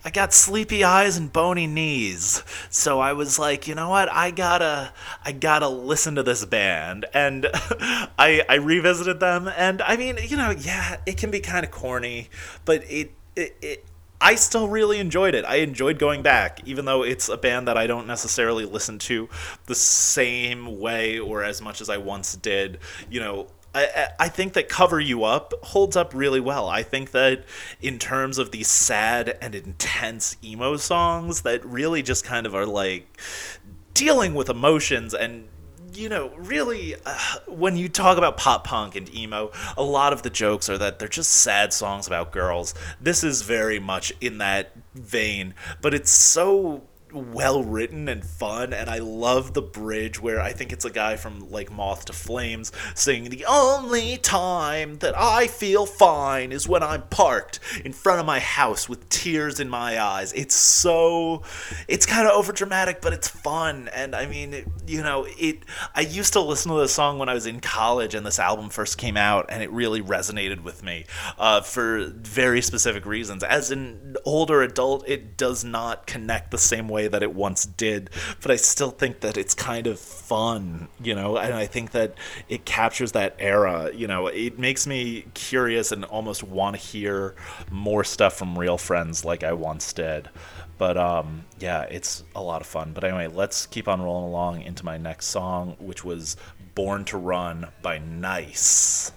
I 0.05 0.09
got 0.09 0.31
sleepy 0.31 0.85
eyes 0.85 1.17
and 1.17 1.33
bony 1.33 1.67
knees. 1.67 2.41
So 2.69 3.01
I 3.01 3.11
was 3.11 3.37
like, 3.37 3.67
you 3.67 3.75
know 3.75 3.89
what? 3.89 4.09
I 4.09 4.31
gotta 4.31 4.93
I 5.25 5.33
gotta 5.33 5.67
listen 5.67 6.15
to 6.15 6.23
this 6.23 6.45
band. 6.45 7.05
And 7.13 7.45
I 7.53 8.41
I 8.47 8.55
revisited 8.55 9.19
them 9.19 9.49
and 9.49 9.81
I 9.81 9.97
mean, 9.97 10.17
you 10.21 10.37
know, 10.37 10.51
yeah, 10.51 10.97
it 11.05 11.17
can 11.17 11.29
be 11.29 11.41
kind 11.41 11.65
of 11.65 11.71
corny, 11.71 12.29
but 12.63 12.89
it 12.89 13.11
it, 13.37 13.57
it 13.61 13.85
I 14.19 14.35
still 14.35 14.67
really 14.67 14.99
enjoyed 14.99 15.35
it. 15.35 15.45
I 15.45 15.57
enjoyed 15.57 15.99
going 15.99 16.23
back, 16.23 16.59
even 16.65 16.85
though 16.85 17.03
it's 17.03 17.29
a 17.29 17.37
band 17.37 17.67
that 17.67 17.77
I 17.77 17.85
don't 17.85 18.07
necessarily 18.07 18.65
listen 18.65 18.97
to 18.99 19.29
the 19.67 19.75
same 19.75 20.79
way 20.79 21.19
or 21.19 21.43
as 21.43 21.61
much 21.61 21.81
as 21.81 21.89
I 21.89 21.97
once 21.97 22.35
did. 22.35 22.79
You 23.11 23.19
know, 23.19 23.47
I, 23.75 24.07
I 24.19 24.29
think 24.29 24.53
that 24.53 24.69
Cover 24.69 24.99
You 24.99 25.23
Up 25.23 25.53
holds 25.61 25.95
up 25.95 26.15
really 26.15 26.39
well. 26.39 26.67
I 26.67 26.81
think 26.81 27.11
that 27.11 27.45
in 27.79 27.99
terms 27.99 28.39
of 28.39 28.49
these 28.49 28.67
sad 28.67 29.37
and 29.39 29.53
intense 29.53 30.35
emo 30.43 30.77
songs 30.77 31.41
that 31.41 31.63
really 31.63 32.01
just 32.01 32.25
kind 32.25 32.47
of 32.47 32.55
are 32.55 32.65
like 32.65 33.21
dealing 33.93 34.33
with 34.33 34.49
emotions 34.49 35.13
and 35.13 35.47
you 35.97 36.09
know, 36.09 36.31
really, 36.37 36.95
uh, 37.05 37.17
when 37.47 37.75
you 37.75 37.89
talk 37.89 38.17
about 38.17 38.37
pop 38.37 38.63
punk 38.63 38.95
and 38.95 39.13
emo, 39.13 39.51
a 39.75 39.83
lot 39.83 40.13
of 40.13 40.21
the 40.21 40.29
jokes 40.29 40.69
are 40.69 40.77
that 40.77 40.99
they're 40.99 41.07
just 41.07 41.31
sad 41.31 41.73
songs 41.73 42.07
about 42.07 42.31
girls. 42.31 42.73
This 43.01 43.23
is 43.23 43.41
very 43.41 43.79
much 43.79 44.13
in 44.21 44.37
that 44.37 44.71
vein, 44.93 45.53
but 45.81 45.93
it's 45.93 46.11
so 46.11 46.83
well 47.13 47.63
written 47.63 48.09
and 48.09 48.23
fun 48.23 48.73
and 48.73 48.89
I 48.89 48.99
love 48.99 49.53
the 49.53 49.61
bridge 49.61 50.21
where 50.21 50.41
I 50.41 50.51
think 50.51 50.73
it's 50.73 50.85
a 50.85 50.89
guy 50.89 51.15
from 51.15 51.49
like 51.49 51.71
Moth 51.71 52.05
to 52.05 52.13
Flames 52.13 52.71
singing 52.95 53.29
the 53.29 53.45
only 53.45 54.17
time 54.17 54.97
that 54.97 55.17
I 55.17 55.47
feel 55.47 55.85
fine 55.85 56.51
is 56.51 56.67
when 56.67 56.83
I'm 56.83 57.03
parked 57.03 57.59
in 57.85 57.93
front 57.93 58.19
of 58.19 58.25
my 58.25 58.39
house 58.39 58.89
with 58.89 59.07
tears 59.09 59.59
in 59.59 59.69
my 59.69 60.01
eyes. 60.01 60.33
It's 60.33 60.55
so 60.55 61.43
it's 61.87 62.05
kind 62.05 62.27
of 62.27 62.33
over 62.33 62.51
dramatic 62.51 63.01
but 63.01 63.13
it's 63.13 63.27
fun 63.27 63.89
and 63.93 64.15
I 64.15 64.25
mean 64.27 64.53
it, 64.53 64.67
you 64.85 65.01
know 65.01 65.25
it 65.37 65.63
I 65.95 66.01
used 66.01 66.33
to 66.33 66.41
listen 66.41 66.71
to 66.71 66.77
this 66.77 66.93
song 66.93 67.19
when 67.19 67.29
I 67.29 67.33
was 67.33 67.45
in 67.45 67.59
college 67.59 68.15
and 68.15 68.25
this 68.25 68.39
album 68.39 68.69
first 68.69 68.97
came 68.97 69.17
out 69.17 69.45
and 69.49 69.63
it 69.63 69.71
really 69.71 70.01
resonated 70.01 70.63
with 70.63 70.83
me 70.83 71.05
uh, 71.37 71.61
for 71.61 72.05
very 72.07 72.61
specific 72.61 73.05
reasons. 73.05 73.43
As 73.43 73.71
an 73.71 74.17
older 74.25 74.61
adult 74.61 75.07
it 75.07 75.37
does 75.37 75.63
not 75.63 76.05
connect 76.05 76.51
the 76.51 76.57
same 76.57 76.87
way 76.87 77.06
that 77.07 77.23
it 77.23 77.33
once 77.33 77.65
did, 77.65 78.09
but 78.41 78.51
I 78.51 78.55
still 78.55 78.91
think 78.91 79.21
that 79.21 79.37
it's 79.37 79.53
kind 79.53 79.87
of 79.87 79.99
fun, 79.99 80.87
you 81.01 81.15
know, 81.15 81.37
and 81.37 81.53
I 81.53 81.65
think 81.65 81.91
that 81.91 82.15
it 82.49 82.65
captures 82.65 83.13
that 83.13 83.35
era, 83.39 83.91
you 83.93 84.07
know, 84.07 84.27
it 84.27 84.59
makes 84.59 84.87
me 84.87 85.25
curious 85.33 85.91
and 85.91 86.05
almost 86.05 86.43
want 86.43 86.75
to 86.75 86.81
hear 86.81 87.35
more 87.71 88.03
stuff 88.03 88.37
from 88.37 88.57
real 88.57 88.77
friends 88.77 89.25
like 89.25 89.43
I 89.43 89.53
once 89.53 89.93
did. 89.93 90.29
But 90.77 90.97
um, 90.97 91.45
yeah, 91.59 91.83
it's 91.83 92.23
a 92.35 92.41
lot 92.41 92.61
of 92.61 92.67
fun. 92.67 92.91
But 92.93 93.03
anyway, 93.03 93.27
let's 93.27 93.65
keep 93.65 93.87
on 93.87 94.01
rolling 94.01 94.25
along 94.25 94.61
into 94.61 94.85
my 94.85 94.97
next 94.97 95.27
song, 95.27 95.75
which 95.79 96.03
was 96.05 96.37
Born 96.75 97.05
to 97.05 97.17
Run 97.17 97.67
by 97.81 97.97
Nice. 97.97 99.11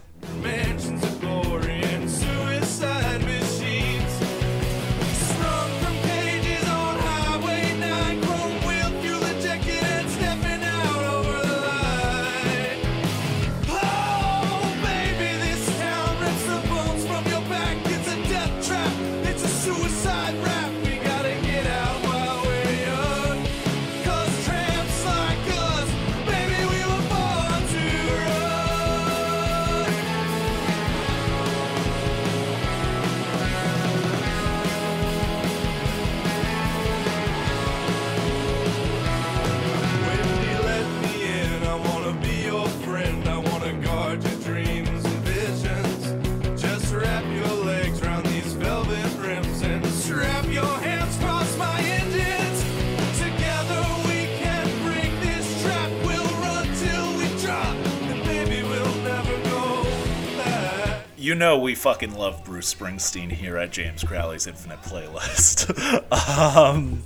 You 61.31 61.37
know 61.37 61.59
we 61.59 61.77
fucking 61.77 62.17
love 62.17 62.45
Bruce 62.45 62.75
Springsteen 62.75 63.31
here 63.31 63.57
at 63.57 63.71
James 63.71 64.03
Crowley's 64.03 64.49
Infinite 64.49 64.83
Playlist. 64.83 65.71
um, 66.37 67.05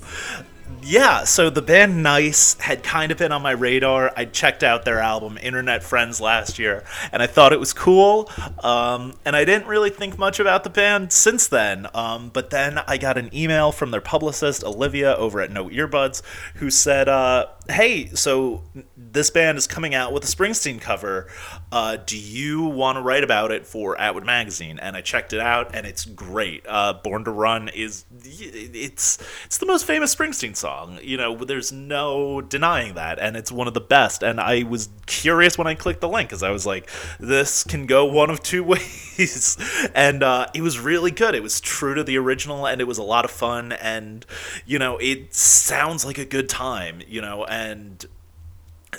yeah, 0.82 1.24
so 1.24 1.50
the 1.50 1.60
band 1.60 2.02
Nice 2.02 2.54
had 2.54 2.82
kind 2.82 3.12
of 3.12 3.18
been 3.18 3.32
on 3.32 3.42
my 3.42 3.50
radar. 3.50 4.12
I 4.16 4.24
checked 4.24 4.62
out 4.62 4.86
their 4.86 4.98
album 4.98 5.36
Internet 5.36 5.82
Friends 5.82 6.22
last 6.22 6.58
year, 6.58 6.84
and 7.12 7.22
I 7.22 7.26
thought 7.26 7.52
it 7.52 7.60
was 7.60 7.74
cool. 7.74 8.30
Um, 8.62 9.12
and 9.26 9.36
I 9.36 9.44
didn't 9.44 9.66
really 9.66 9.90
think 9.90 10.18
much 10.18 10.40
about 10.40 10.64
the 10.64 10.70
band 10.70 11.12
since 11.12 11.46
then. 11.46 11.86
Um, 11.94 12.30
but 12.30 12.48
then 12.48 12.78
I 12.78 12.96
got 12.96 13.18
an 13.18 13.28
email 13.34 13.72
from 13.72 13.90
their 13.90 14.00
publicist 14.00 14.64
Olivia 14.64 15.14
over 15.16 15.42
at 15.42 15.50
No 15.50 15.68
Earbuds, 15.68 16.22
who 16.54 16.70
said, 16.70 17.10
uh, 17.10 17.46
"Hey, 17.68 18.06
so 18.14 18.62
this 18.96 19.30
band 19.30 19.58
is 19.58 19.66
coming 19.66 19.94
out 19.94 20.12
with 20.12 20.24
a 20.24 20.26
Springsteen 20.26 20.80
cover. 20.80 21.28
Uh, 21.72 21.96
do 21.96 22.18
you 22.18 22.62
want 22.62 22.96
to 22.96 23.02
write 23.02 23.24
about 23.24 23.50
it 23.50 23.66
for 23.66 23.98
Atwood 24.00 24.24
Magazine?" 24.24 24.78
And 24.78 24.96
I 24.96 25.00
checked 25.00 25.32
it 25.32 25.40
out, 25.40 25.74
and 25.74 25.86
it's 25.86 26.04
great. 26.04 26.64
Uh, 26.68 26.94
Born 26.94 27.24
to 27.24 27.30
Run 27.30 27.68
is 27.68 28.04
it's 28.22 29.18
it's 29.46 29.58
the 29.58 29.66
most 29.66 29.84
famous 29.84 30.14
Springsteen 30.14 30.56
song. 30.56 30.98
You 31.02 31.16
know, 31.16 31.36
there's 31.36 31.72
no 31.72 32.40
denying 32.40 32.94
that, 32.94 33.18
and 33.18 33.36
it's 33.36 33.52
one 33.52 33.68
of 33.68 33.74
the 33.74 33.80
best. 33.80 34.22
And 34.22 34.40
I 34.40 34.62
was 34.64 34.88
curious 35.06 35.58
when 35.58 35.66
I 35.66 35.74
clicked 35.74 36.00
the 36.00 36.08
link 36.08 36.28
because 36.28 36.42
I 36.42 36.50
was 36.50 36.66
like, 36.66 36.90
this 37.18 37.64
can 37.64 37.86
go 37.86 38.04
one 38.04 38.30
of 38.30 38.42
two 38.42 38.64
ways, 38.64 39.56
and 39.94 40.22
uh, 40.22 40.46
it 40.54 40.62
was 40.62 40.78
really 40.78 41.10
good. 41.10 41.34
It 41.34 41.42
was 41.42 41.60
true 41.60 41.94
to 41.94 42.04
the 42.04 42.18
original, 42.18 42.66
and 42.66 42.80
it 42.80 42.84
was 42.84 42.98
a 42.98 43.02
lot 43.02 43.24
of 43.24 43.30
fun. 43.30 43.72
And 43.72 44.24
you 44.66 44.78
know, 44.78 44.98
it 44.98 45.34
sounds 45.34 46.04
like 46.04 46.18
a 46.18 46.24
good 46.24 46.48
time. 46.48 47.00
You 47.06 47.20
know, 47.20 47.44
and 47.54 48.06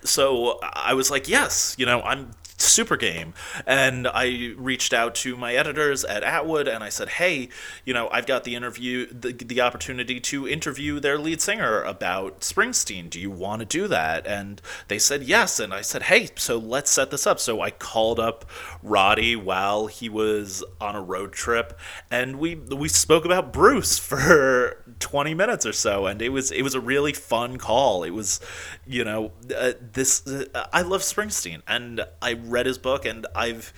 so 0.03 0.59
I 0.61 0.93
was 0.93 1.11
like, 1.11 1.27
yes, 1.27 1.75
you 1.77 1.85
know, 1.85 2.01
I'm 2.01 2.31
super 2.57 2.95
game. 2.95 3.33
And 3.65 4.07
I 4.07 4.53
reached 4.57 4.93
out 4.93 5.15
to 5.15 5.35
my 5.35 5.53
editors 5.53 6.03
at 6.05 6.23
Atwood 6.23 6.67
and 6.67 6.83
I 6.83 6.89
said, 6.89 7.09
hey, 7.09 7.49
you 7.83 7.93
know, 7.93 8.09
I've 8.11 8.25
got 8.25 8.43
the 8.43 8.55
interview, 8.55 9.07
the, 9.07 9.33
the 9.33 9.61
opportunity 9.61 10.19
to 10.21 10.47
interview 10.47 10.99
their 10.99 11.17
lead 11.17 11.41
singer 11.41 11.81
about 11.81 12.41
Springsteen. 12.41 13.09
Do 13.09 13.19
you 13.19 13.29
want 13.29 13.59
to 13.59 13.65
do 13.65 13.87
that? 13.87 14.25
And 14.25 14.61
they 14.87 14.99
said 14.99 15.23
yes. 15.23 15.59
And 15.59 15.73
I 15.73 15.81
said, 15.81 16.03
hey, 16.03 16.29
so 16.35 16.57
let's 16.57 16.91
set 16.91 17.11
this 17.11 17.27
up. 17.27 17.39
So 17.39 17.61
I 17.61 17.71
called 17.71 18.19
up 18.19 18.45
Roddy 18.81 19.35
while 19.35 19.87
he 19.87 20.07
was 20.09 20.63
on 20.79 20.95
a 20.95 21.01
road 21.01 21.33
trip 21.33 21.77
and 22.09 22.39
we 22.39 22.55
we 22.55 22.87
spoke 22.87 23.25
about 23.25 23.51
Bruce 23.51 23.97
for 24.05 24.83
20 24.99 25.33
minutes 25.33 25.65
or 25.65 25.73
so 25.73 26.05
and 26.05 26.21
it 26.21 26.29
was 26.29 26.51
it 26.51 26.61
was 26.61 26.75
a 26.75 26.79
really 26.79 27.13
fun 27.13 27.57
call. 27.57 28.03
It 28.03 28.11
was, 28.11 28.39
you 28.85 29.03
know, 29.03 29.31
uh, 29.55 29.73
this 29.81 30.25
uh, 30.25 30.67
I 30.71 30.81
love 30.81 31.01
Springsteen 31.01 31.61
and 31.67 32.05
I 32.21 32.33
read 32.49 32.65
his 32.65 32.77
book 32.77 33.05
and 33.05 33.25
I've 33.35 33.73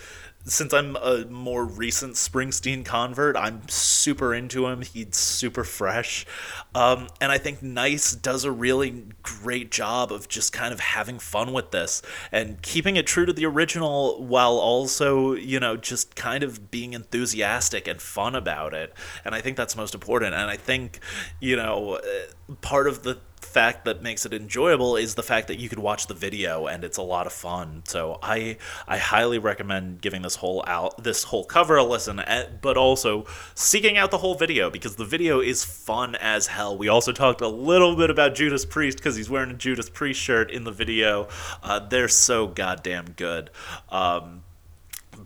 since 0.48 0.74
I'm 0.74 0.96
a 0.96 1.26
more 1.26 1.66
recent 1.66 2.14
Springsteen 2.14 2.86
convert, 2.86 3.36
I'm 3.36 3.68
super 3.68 4.34
into 4.34 4.68
him. 4.68 4.82
He's 4.82 5.18
super 5.18 5.64
fresh. 5.66 6.26
Um, 6.74 7.08
and 7.20 7.32
I 7.32 7.38
think 7.38 7.62
Nice 7.62 8.14
does 8.16 8.46
a 8.46 8.52
really 8.52 9.08
great 9.24 9.72
job 9.72 10.12
of 10.12 10.30
just 10.30 10.54
kind 10.54 10.74
of 10.74 10.80
having 10.80 11.20
fun 11.20 11.52
with 11.52 11.72
this 11.72 12.02
and 12.32 12.62
keeping 12.62 12.96
it 12.96 13.06
true 13.06 13.26
to 13.26 13.34
the 13.34 13.46
original 13.46 14.24
while 14.24 14.58
also, 14.58 15.34
you 15.34 15.60
know, 15.60 15.76
just 15.76 16.16
kind 16.16 16.44
of 16.44 16.72
being 16.72 16.94
enthusiastic 16.94 17.88
and 17.88 18.02
fun 18.02 18.34
about 18.34 18.74
it. 18.74 18.94
And 19.26 19.36
I 19.36 19.42
think 19.42 19.58
that's 19.58 19.76
most 19.76 19.94
important. 19.94 20.34
And 20.34 20.50
I 20.50 20.56
think, 20.56 21.00
you 21.42 21.58
know, 21.58 21.96
uh, 21.96 22.54
part 22.62 22.88
of 22.88 23.04
the 23.04 23.20
fact 23.42 23.86
that 23.86 24.02
makes 24.02 24.26
it 24.26 24.34
enjoyable 24.34 24.96
is 24.96 25.16
the 25.16 25.24
fact 25.24 25.48
that 25.48 25.60
you 25.60 25.70
could 25.70 25.80
watch 25.80 26.08
the 26.08 26.14
video 26.14 26.68
and 26.68 26.84
it's 26.84 26.98
a 26.98 27.02
lot 27.02 27.26
of 27.28 27.34
fun. 27.34 27.84
So 27.86 28.20
I 28.22 28.58
I 28.88 28.98
highly 28.98 29.40
recommend 29.40 30.02
giving 30.02 30.22
this 30.22 30.36
whole 30.36 30.64
out 30.68 31.04
this 31.04 31.24
whole 31.24 31.44
cover 31.44 31.78
a 31.78 31.84
listen, 31.84 32.20
eh, 32.20 32.48
but 32.62 32.78
also 32.78 33.26
seeking 33.56 33.98
out 33.98 34.12
the 34.12 34.20
whole 34.20 34.36
video 34.36 34.70
because 34.70 34.96
the 34.96 35.06
video 35.06 35.40
is 35.40 35.64
fun 35.64 36.16
as 36.16 36.48
hell. 36.48 36.78
We 36.78 36.88
also 36.88 37.12
talked 37.12 37.42
a 37.42 37.48
little 37.48 37.96
bit 37.96 38.10
about 38.10 38.36
Judas 38.36 38.66
Priest 38.66 38.98
because 38.98 39.16
he's 39.16 39.30
wearing 39.30 39.52
a 39.52 39.56
Judas 39.56 39.90
Priest 39.90 40.20
shirt 40.20 40.52
in 40.52 40.64
the 40.64 40.72
video. 40.72 41.28
Uh, 41.64 41.80
they're 41.80 42.08
so 42.08 42.48
goddamn 42.48 43.14
good. 43.16 43.50
Um, 43.90 44.44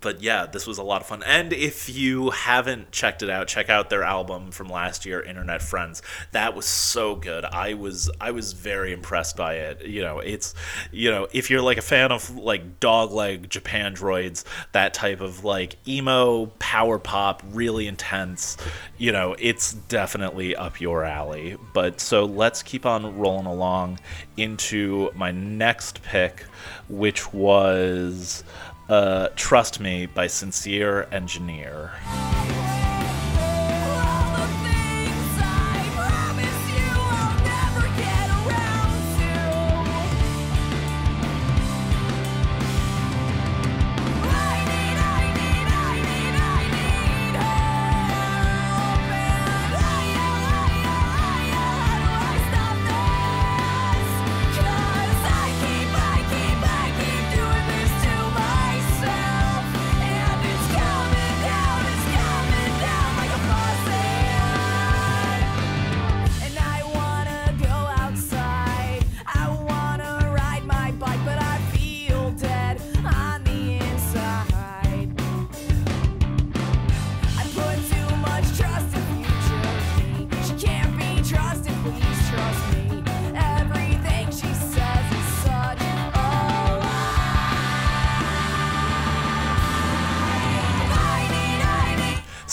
but 0.02 0.22
yeah, 0.22 0.48
this 0.48 0.66
was 0.68 0.80
a 0.80 0.84
lot 0.84 1.02
of 1.02 1.08
fun. 1.08 1.24
And 1.24 1.54
if 1.54 1.88
you 1.88 2.32
haven't 2.32 2.92
checked 2.92 3.22
it 3.22 3.30
out, 3.30 3.48
check 3.48 3.70
out 3.70 3.90
their 3.90 4.04
album 4.04 4.52
from 4.52 4.68
last 4.68 5.06
year, 5.06 5.22
Internet 5.22 5.62
Friends. 5.62 6.02
That 6.32 6.56
was 6.56 6.66
so 6.66 7.16
good. 7.16 7.46
I 7.46 7.76
was 7.76 8.10
I 8.20 8.32
was 8.32 8.54
very 8.54 8.92
impressed 8.92 9.38
by 9.38 9.56
it. 9.56 9.86
You 9.86 10.02
know, 10.02 10.20
it's 10.20 10.54
you 10.92 11.12
know, 11.12 11.28
if 11.32 11.50
you're 11.50 11.62
like 11.62 11.78
a 11.78 11.84
fan 11.84 12.12
of 12.12 12.36
like 12.36 12.80
Dogleg, 12.80 13.48
Japandroids, 13.48 14.44
that 14.72 14.94
type 14.94 15.22
of 15.22 15.44
like 15.44 15.78
emo 15.88 16.48
power 16.60 16.98
pop, 16.98 17.44
really 17.52 17.88
intense, 17.88 18.58
you 18.98 19.12
know, 19.12 19.36
it's 19.40 19.74
definitely 19.74 20.56
up 20.56 20.82
your 20.82 21.04
alley. 21.04 21.58
But 21.74 22.02
so 22.02 22.26
let's 22.26 22.64
keep 22.64 22.86
on 22.86 23.18
rolling 23.18 23.46
along 23.46 24.00
into 24.36 25.12
my 25.16 25.32
next 25.32 26.02
pick, 26.02 26.42
which 26.90 27.32
was 27.32 28.44
uh, 28.90 29.30
Trust 29.36 29.80
Me 29.80 30.06
by 30.06 30.28
Sincere 30.28 31.08
Engineer. 31.12 31.92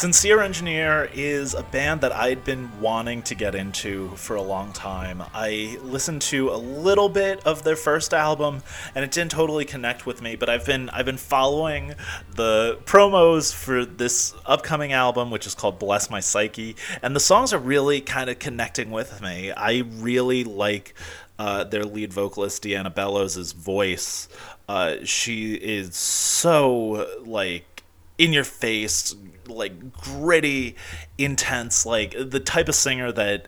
Sincere 0.09 0.41
Engineer 0.41 1.11
is 1.13 1.53
a 1.53 1.63
band 1.65 2.01
that 2.01 2.13
I'd 2.13 2.43
been 2.43 2.81
wanting 2.81 3.21
to 3.25 3.35
get 3.35 3.55
into 3.55 4.09
for 4.17 4.37
a 4.37 4.43
long 4.43 4.73
time. 4.73 5.23
I 5.35 5.79
listened 5.83 6.23
to 6.23 6.49
a 6.49 6.57
little 6.57 7.11
bit 7.11 7.47
of 7.47 7.63
their 7.63 7.77
first 7.77 8.15
album 8.15 8.63
and 8.95 9.05
it 9.05 9.11
didn't 9.11 9.33
totally 9.33 9.67
connect 9.67 10.07
with 10.07 10.23
me, 10.23 10.35
but 10.35 10.49
I've 10.49 10.65
been 10.65 10.89
I've 10.89 11.05
been 11.05 11.19
following 11.19 11.93
the 12.35 12.79
promos 12.87 13.53
for 13.53 13.85
this 13.85 14.33
upcoming 14.47 14.95
album 14.95 15.31
which 15.31 15.47
is 15.47 15.55
called 15.55 15.79
Bless 15.79 16.09
My 16.09 16.21
Psyche 16.21 16.75
and 17.03 17.15
the 17.15 17.21
songs 17.21 17.53
are 17.53 17.59
really 17.59 18.01
kind 18.01 18.31
of 18.31 18.39
connecting 18.39 18.91
with 18.91 19.21
me. 19.21 19.53
I 19.53 19.85
really 19.99 20.43
like 20.43 20.95
uh, 21.39 21.65
their 21.65 21.85
lead 21.85 22.15
vocalist 22.15 22.63
Deanna 22.63 22.95
Belos' 22.95 23.53
voice. 23.53 24.27
Uh, 24.71 25.05
she 25.05 25.53
is 25.53 25.95
so 25.95 27.07
like 27.27 27.78
in 28.19 28.33
your 28.33 28.45
face, 28.45 29.15
like 29.47 29.93
gritty, 29.93 30.77
intense, 31.17 31.87
like 31.87 32.15
the 32.19 32.41
type 32.41 32.69
of 32.69 32.75
singer 32.75 33.11
that 33.13 33.47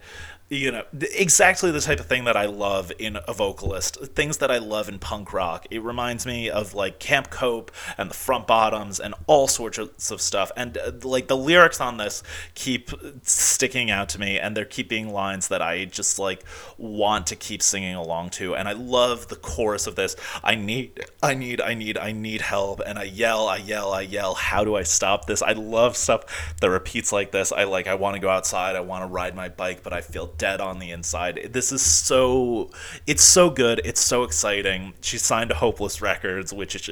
you 0.51 0.73
know 0.73 0.83
exactly 1.17 1.71
the 1.71 1.81
type 1.81 2.01
of 2.01 2.07
thing 2.07 2.25
that 2.25 2.37
I 2.37 2.47
love 2.47 2.91
in 2.99 3.17
a 3.29 3.33
vocalist. 3.33 4.05
Things 4.17 4.39
that 4.39 4.51
I 4.51 4.59
love 4.59 4.89
in 4.89 4.99
punk 4.99 5.33
rock. 5.33 5.65
It 5.71 5.81
reminds 5.81 6.27
me 6.27 6.51
of 6.51 6.75
like 6.75 6.99
Camp 6.99 7.31
Cope 7.31 7.71
and 7.97 8.11
the 8.11 8.15
Front 8.15 8.49
Bottoms 8.49 8.99
and 8.99 9.15
all 9.29 9.47
sorts 9.47 9.79
of 9.79 10.21
stuff. 10.21 10.51
And 10.57 10.77
uh, 10.77 10.91
like 11.05 11.29
the 11.29 11.37
lyrics 11.37 11.81
on 11.81 11.99
this 11.99 12.25
keep 12.55 12.91
sticking 13.23 13.93
out 13.93 14.09
to 14.11 14.19
me, 14.19 14.41
and 14.41 14.57
they're 14.57 14.65
keeping 14.65 15.13
lines 15.13 15.47
that 15.49 15.63
I 15.63 15.85
just 15.85 16.19
like 16.19 16.45
want 16.77 17.29
to 17.29 17.37
keep 17.37 17.63
singing 17.63 17.95
along 17.95 18.31
to. 18.31 18.57
And 18.57 18.69
I 18.69 18.73
love 18.73 19.29
the 19.29 19.37
chorus 19.37 19.87
of 19.87 19.95
this. 19.95 20.17
I 20.43 20.57
need, 20.57 21.01
I 21.23 21.35
need, 21.35 21.61
I 21.61 21.75
need, 21.75 21.97
I 21.97 22.11
need 22.11 22.41
help. 22.41 22.81
And 22.85 22.99
I 22.99 23.05
yell, 23.05 23.47
I 23.47 23.59
yell, 23.59 23.93
I 23.93 24.01
yell. 24.01 24.35
How 24.35 24.65
do 24.65 24.75
I 24.75 24.83
stop 24.83 25.27
this? 25.27 25.43
I 25.43 25.53
love 25.53 25.97
stuff 25.97 26.55
that 26.61 26.69
repeats 26.69 27.13
like 27.13 27.31
this. 27.31 27.53
I 27.53 27.65
like, 27.65 27.87
I 27.87 27.95
want 27.95 28.15
to 28.15 28.21
go 28.21 28.29
outside. 28.29 28.75
I 28.75 28.81
want 28.81 29.05
to 29.05 29.07
ride 29.07 29.37
my 29.37 29.49
bike, 29.49 29.85
but 29.85 29.93
I 29.93 30.01
feel 30.01 30.27
dead 30.40 30.61
on 30.61 30.81
the 30.81 30.90
inside. 30.90 31.50
This 31.53 31.70
is 31.70 31.83
so, 31.83 32.70
it's 33.07 33.22
so 33.22 33.50
good. 33.50 33.81
It's 33.85 34.00
so 34.00 34.24
exciting. 34.24 34.94
She's 35.00 35.22
signed 35.22 35.50
to 35.50 35.57
Hopeless 35.57 36.03
Records, 36.03 36.53
which 36.53 36.90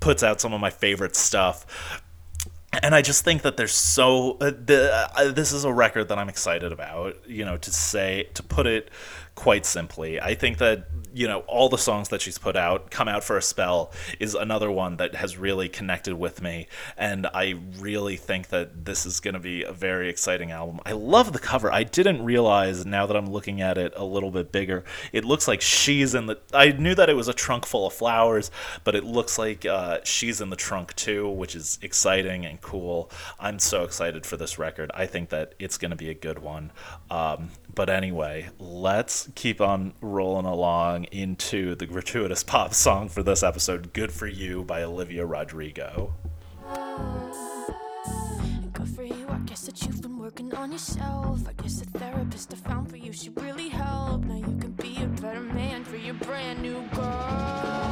puts 0.00 0.22
out 0.22 0.40
some 0.40 0.52
of 0.52 0.60
my 0.60 0.70
favorite 0.70 1.16
stuff 1.16 1.64
and 2.82 2.94
I 2.94 3.02
just 3.02 3.24
think 3.24 3.42
that 3.42 3.56
there's 3.56 3.74
so 3.74 4.36
uh, 4.40 4.50
the, 4.50 5.10
uh, 5.16 5.32
this 5.32 5.52
is 5.52 5.64
a 5.64 5.72
record 5.72 6.08
that 6.08 6.18
I'm 6.18 6.28
excited 6.28 6.70
about. 6.70 7.16
You 7.26 7.44
know, 7.44 7.56
to 7.56 7.70
say 7.70 8.28
to 8.34 8.42
put 8.42 8.66
it 8.66 8.90
quite 9.34 9.64
simply, 9.64 10.20
I 10.20 10.34
think 10.34 10.58
that 10.58 10.86
you 11.14 11.26
know 11.26 11.40
all 11.40 11.68
the 11.68 11.78
songs 11.78 12.08
that 12.08 12.20
she's 12.20 12.38
put 12.38 12.56
out, 12.56 12.90
"Come 12.90 13.08
Out 13.08 13.24
for 13.24 13.36
a 13.36 13.42
Spell," 13.42 13.92
is 14.18 14.34
another 14.34 14.70
one 14.70 14.96
that 14.96 15.14
has 15.16 15.36
really 15.36 15.68
connected 15.68 16.14
with 16.14 16.42
me, 16.42 16.68
and 16.96 17.26
I 17.26 17.54
really 17.78 18.16
think 18.16 18.48
that 18.48 18.84
this 18.84 19.06
is 19.06 19.20
going 19.20 19.34
to 19.34 19.40
be 19.40 19.62
a 19.62 19.72
very 19.72 20.08
exciting 20.08 20.50
album. 20.50 20.80
I 20.84 20.92
love 20.92 21.32
the 21.32 21.38
cover. 21.38 21.72
I 21.72 21.84
didn't 21.84 22.24
realize 22.24 22.84
now 22.86 23.06
that 23.06 23.16
I'm 23.16 23.30
looking 23.30 23.60
at 23.60 23.78
it 23.78 23.92
a 23.96 24.04
little 24.04 24.30
bit 24.30 24.52
bigger, 24.52 24.84
it 25.12 25.24
looks 25.24 25.48
like 25.48 25.60
she's 25.60 26.14
in 26.14 26.26
the. 26.26 26.38
I 26.52 26.72
knew 26.72 26.94
that 26.94 27.08
it 27.08 27.14
was 27.14 27.28
a 27.28 27.34
trunk 27.34 27.66
full 27.66 27.86
of 27.86 27.94
flowers, 27.94 28.50
but 28.84 28.94
it 28.94 29.04
looks 29.04 29.38
like 29.38 29.64
uh, 29.66 29.98
she's 30.04 30.40
in 30.40 30.50
the 30.50 30.56
trunk 30.56 30.94
too, 30.94 31.28
which 31.28 31.54
is 31.54 31.78
exciting 31.82 32.44
and 32.44 32.60
cool. 32.60 33.10
I'm 33.38 33.58
so 33.58 33.84
excited 33.84 34.26
for 34.26 34.36
this 34.36 34.58
record. 34.58 34.90
I 34.94 35.06
think 35.06 35.30
that 35.30 35.54
it's 35.58 35.78
going 35.78 35.90
to 35.90 35.96
be 35.96 36.10
a 36.10 36.14
good 36.14 36.38
one. 36.38 36.72
Um, 37.10 37.50
but 37.74 37.88
anyway, 37.88 38.48
let's 38.58 39.28
keep 39.34 39.60
on 39.60 39.94
rolling 40.00 40.46
along 40.46 40.97
into 41.06 41.74
the 41.74 41.86
gratuitous 41.86 42.42
pop 42.42 42.74
song 42.74 43.08
for 43.08 43.22
this 43.22 43.42
episode, 43.42 43.92
Good 43.92 44.12
for 44.12 44.26
You 44.26 44.64
by 44.64 44.82
Olivia 44.82 45.24
Rodrigo. 45.24 46.14
Good 48.72 48.88
for 48.88 49.02
you, 49.02 49.26
I 49.28 49.38
guess 49.46 49.62
that 49.62 49.82
you've 49.82 50.02
been 50.02 50.18
working 50.18 50.54
on 50.54 50.72
yourself. 50.72 51.40
I 51.48 51.52
guess 51.62 51.80
the 51.80 51.98
therapist 51.98 52.52
I 52.52 52.56
found 52.56 52.90
for 52.90 52.96
you 52.96 53.12
really. 53.36 53.68
Now 53.68 54.36
you 54.36 54.58
can 54.60 54.72
be 54.72 55.02
a 55.02 55.06
better 55.06 55.40
man 55.40 55.84
for 55.84 55.96
your 55.96 56.14
brand 56.14 56.62
new 56.62 56.82
girl. 56.94 57.87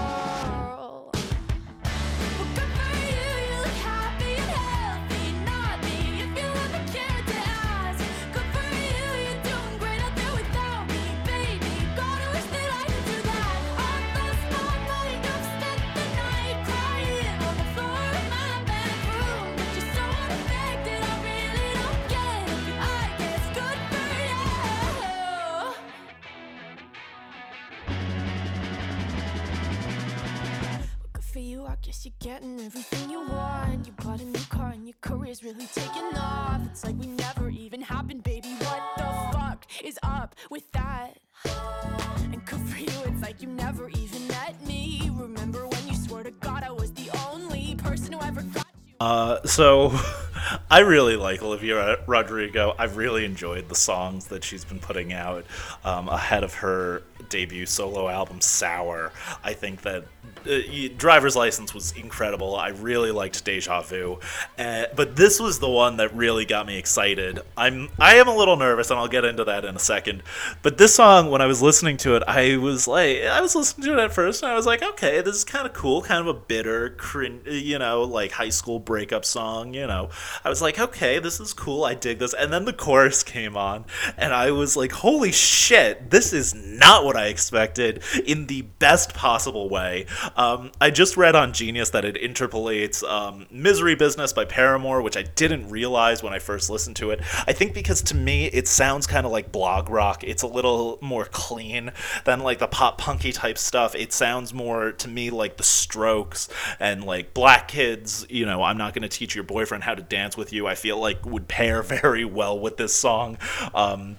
Getting 32.27 32.61
everything 32.61 33.09
you 33.09 33.21
want. 33.21 33.87
You 33.87 33.93
bought 34.03 34.21
a 34.21 34.25
new 34.25 34.41
car 34.49 34.71
and 34.71 34.85
your 34.85 34.97
career's 35.01 35.45
really 35.45 35.67
taking 35.67 36.03
off. 36.17 36.61
It's 36.67 36.85
like 36.85 36.97
we 36.99 37.07
never 37.07 37.51
even 37.51 37.81
happened, 37.81 38.25
baby. 38.25 38.49
What 38.49 38.83
the 38.97 39.05
fuck 39.33 39.65
is 39.85 39.97
up 40.03 40.35
with 40.51 40.65
that? 40.73 41.21
And 41.45 42.45
good 42.45 42.59
for 42.59 42.79
you, 42.79 43.05
it's 43.05 43.23
like 43.23 43.43
you 43.43 43.49
never 43.49 43.89
even 43.91 44.27
met 44.27 44.61
me. 44.67 45.09
Remember 45.15 45.69
when 45.69 45.87
you 45.87 45.95
swore 45.95 46.25
to 46.25 46.33
God 46.33 46.65
I 46.65 46.73
was 46.73 46.93
the 46.95 47.09
only 47.29 47.77
person 47.77 48.15
who 48.15 48.21
ever 48.21 48.43
got 48.43 48.67
you? 48.75 48.97
Uh, 48.99 49.47
so, 49.47 49.97
I 50.71 50.81
really 50.81 51.15
like 51.15 51.43
Olivia 51.43 51.99
Rodrigo. 52.09 52.75
I've 52.77 52.97
really 52.97 53.25
enjoyed 53.25 53.69
the 53.69 53.77
songs 53.77 54.27
that 54.27 54.43
she's 54.43 54.65
been 54.65 54.81
putting 54.81 55.13
out 55.13 55.45
um, 55.85 56.09
ahead 56.09 56.43
of 56.43 56.55
her 56.55 57.05
debut 57.29 57.67
solo 57.67 58.09
album, 58.09 58.41
Sour. 58.41 59.13
I 59.45 59.53
think 59.53 59.83
that 59.83 60.07
uh, 60.49 60.95
Driver's 60.97 61.37
License 61.37 61.75
was 61.75 61.93
incredible. 61.93 62.57
I 62.57 62.69
really 62.69 63.11
liked 63.11 63.45
Deja 63.45 63.83
Vu, 63.83 64.19
uh, 64.59 64.85
but 64.95 65.17
this 65.17 65.41
was 65.41 65.59
the 65.59 65.69
one 65.69 65.97
that 65.99 66.15
really 66.15 66.45
got 66.45 66.67
me 66.67 66.79
excited. 66.79 67.41
I'm 67.57 67.89
I 67.99 68.17
am 68.17 68.29
a 68.29 68.35
little 68.35 68.57
nervous, 68.57 68.91
and 68.91 68.99
I'll 68.99 69.09
get 69.09 69.25
into 69.25 69.45
that 69.45 69.65
in 69.65 69.77
a 69.77 69.81
second. 69.81 70.23
But 70.63 70.79
this 70.79 70.95
song, 70.95 71.31
when 71.31 71.41
I 71.41 71.47
was 71.47 71.63
listening 71.63 71.97
to 71.99 72.17
it, 72.17 72.23
I 72.27 72.57
was 72.57 72.87
like, 72.87 73.23
I 73.23 73.41
was 73.41 73.55
listening 73.55 73.87
to 73.87 73.99
it 73.99 74.05
at 74.05 74.13
first, 74.13 74.43
and 74.43 74.51
I 74.51 74.55
was 74.55 74.67
like, 74.67 74.83
okay, 74.83 75.21
this 75.23 75.37
is 75.37 75.45
kind 75.45 75.67
of 75.67 75.73
cool, 75.73 76.03
kind 76.03 76.21
of 76.21 76.35
a 76.35 76.39
bitter, 76.39 76.91
crin- 76.91 77.43
you 77.47 77.79
know, 77.79 78.03
like 78.03 78.33
high 78.33 78.49
school 78.49 78.79
breakup 78.79 79.25
song. 79.25 79.75
You 79.75 79.87
know, 79.87 80.11
I 80.45 80.49
was 80.49 80.63
like, 80.63 80.79
okay, 80.79 81.19
this 81.19 81.41
is 81.41 81.53
cool. 81.53 81.85
I 81.85 81.95
dig 81.95 82.19
this. 82.19 82.35
And 82.35 82.53
then 82.53 82.65
the 82.65 82.73
chorus 82.73 83.23
came 83.23 83.57
on, 83.57 83.85
and 84.17 84.33
I 84.33 84.51
was 84.51 84.77
like, 84.77 84.93
holy 84.93 85.33
shit, 85.33 86.11
this 86.11 86.33
is 86.33 86.55
not 86.55 87.05
what 87.05 87.17
I 87.17 87.27
expected 87.27 88.03
in 88.25 88.47
the 88.47 88.63
best 88.63 89.15
possible 89.15 89.69
way. 89.69 90.07
Um, 90.37 90.71
I 90.81 90.91
just 90.91 91.17
read 91.17 91.35
on 91.35 91.53
Genius 91.53 91.91
that 91.91 92.05
it 92.05 92.17
interpolates 92.17 93.03
um, 93.03 93.47
Misery 93.51 93.95
Business 93.95 94.33
by 94.33 94.45
Paramore, 94.45 95.03
which 95.03 95.17
I 95.17 95.23
didn't 95.23 95.71
realize 95.71 96.23
when 96.23 96.33
I 96.33 96.39
first 96.39 96.71
listened 96.71 96.97
to 96.97 97.11
it. 97.11 97.21
I 97.47 97.53
think 97.53 97.75
because 97.75 98.03
to 98.03 98.15
me, 98.15 98.47
it 98.47 98.69
sounds 98.69 99.07
kind 99.07 99.27
of 99.27 99.33
like 99.33 99.51
blog 99.51 99.89
rock. 99.89 100.23
It's 100.25 100.43
a 100.43 100.47
little 100.47 100.99
more 101.01 101.25
clean 101.25 101.93
than 102.25 102.41
like 102.41 102.59
the 102.59 102.67
pop 102.67 102.99
punky 102.99 103.33
type 103.33 103.59
stuff. 103.59 103.95
It 103.95 104.13
sounds 104.13 104.53
more 104.53 104.93
to 104.93 105.09
me 105.09 105.31
like 105.31 105.57
the 105.57 105.63
strokes 105.63 106.49
and 106.79 107.05
like 107.05 107.35
black 107.35 107.69
kids, 107.69 108.27
you 108.29 108.47
know, 108.47 108.63
I'm 108.63 108.79
not 108.79 108.95
going 108.95 109.03
to 109.03 109.09
teach 109.09 109.35
your 109.35 109.45
boyfriend 109.45 109.85
how 109.85 109.95
to 109.95 110.03
dance 110.03 110.37
with 110.37 110.53
you. 110.53 110.67
I 110.67 110.75
feel 110.75 110.99
like 111.01 111.25
would 111.25 111.49
pair 111.49 111.83
very 111.87 112.25
well 112.25 112.59
with 112.59 112.77
this 112.77 112.95
song. 112.95 113.39
Um, 113.75 114.19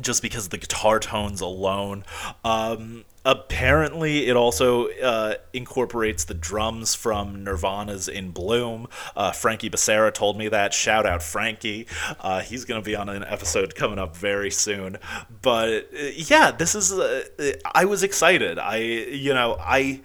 just 0.00 0.22
because 0.22 0.48
the 0.48 0.58
guitar 0.58 0.98
tones 0.98 1.40
alone. 1.40 2.04
Um, 2.44 3.04
apparently, 3.24 4.26
it 4.26 4.36
also 4.36 4.88
uh, 4.88 5.34
incorporates 5.52 6.24
the 6.24 6.34
drums 6.34 6.94
from 6.94 7.44
Nirvana's 7.44 8.08
In 8.08 8.30
Bloom. 8.30 8.88
Uh, 9.16 9.32
Frankie 9.32 9.70
Becerra 9.70 10.12
told 10.12 10.36
me 10.36 10.48
that. 10.48 10.74
Shout 10.74 11.06
out 11.06 11.22
Frankie. 11.22 11.86
Uh, 12.20 12.40
he's 12.40 12.64
going 12.64 12.82
to 12.82 12.84
be 12.84 12.96
on 12.96 13.08
an 13.08 13.24
episode 13.24 13.74
coming 13.74 13.98
up 13.98 14.16
very 14.16 14.50
soon. 14.50 14.98
But 15.42 15.88
uh, 15.94 16.10
yeah, 16.16 16.50
this 16.50 16.74
is. 16.74 16.92
Uh, 16.92 17.24
I 17.74 17.84
was 17.84 18.02
excited. 18.02 18.58
I, 18.58 18.78
you 18.78 19.32
know, 19.34 19.56
I. 19.60 20.00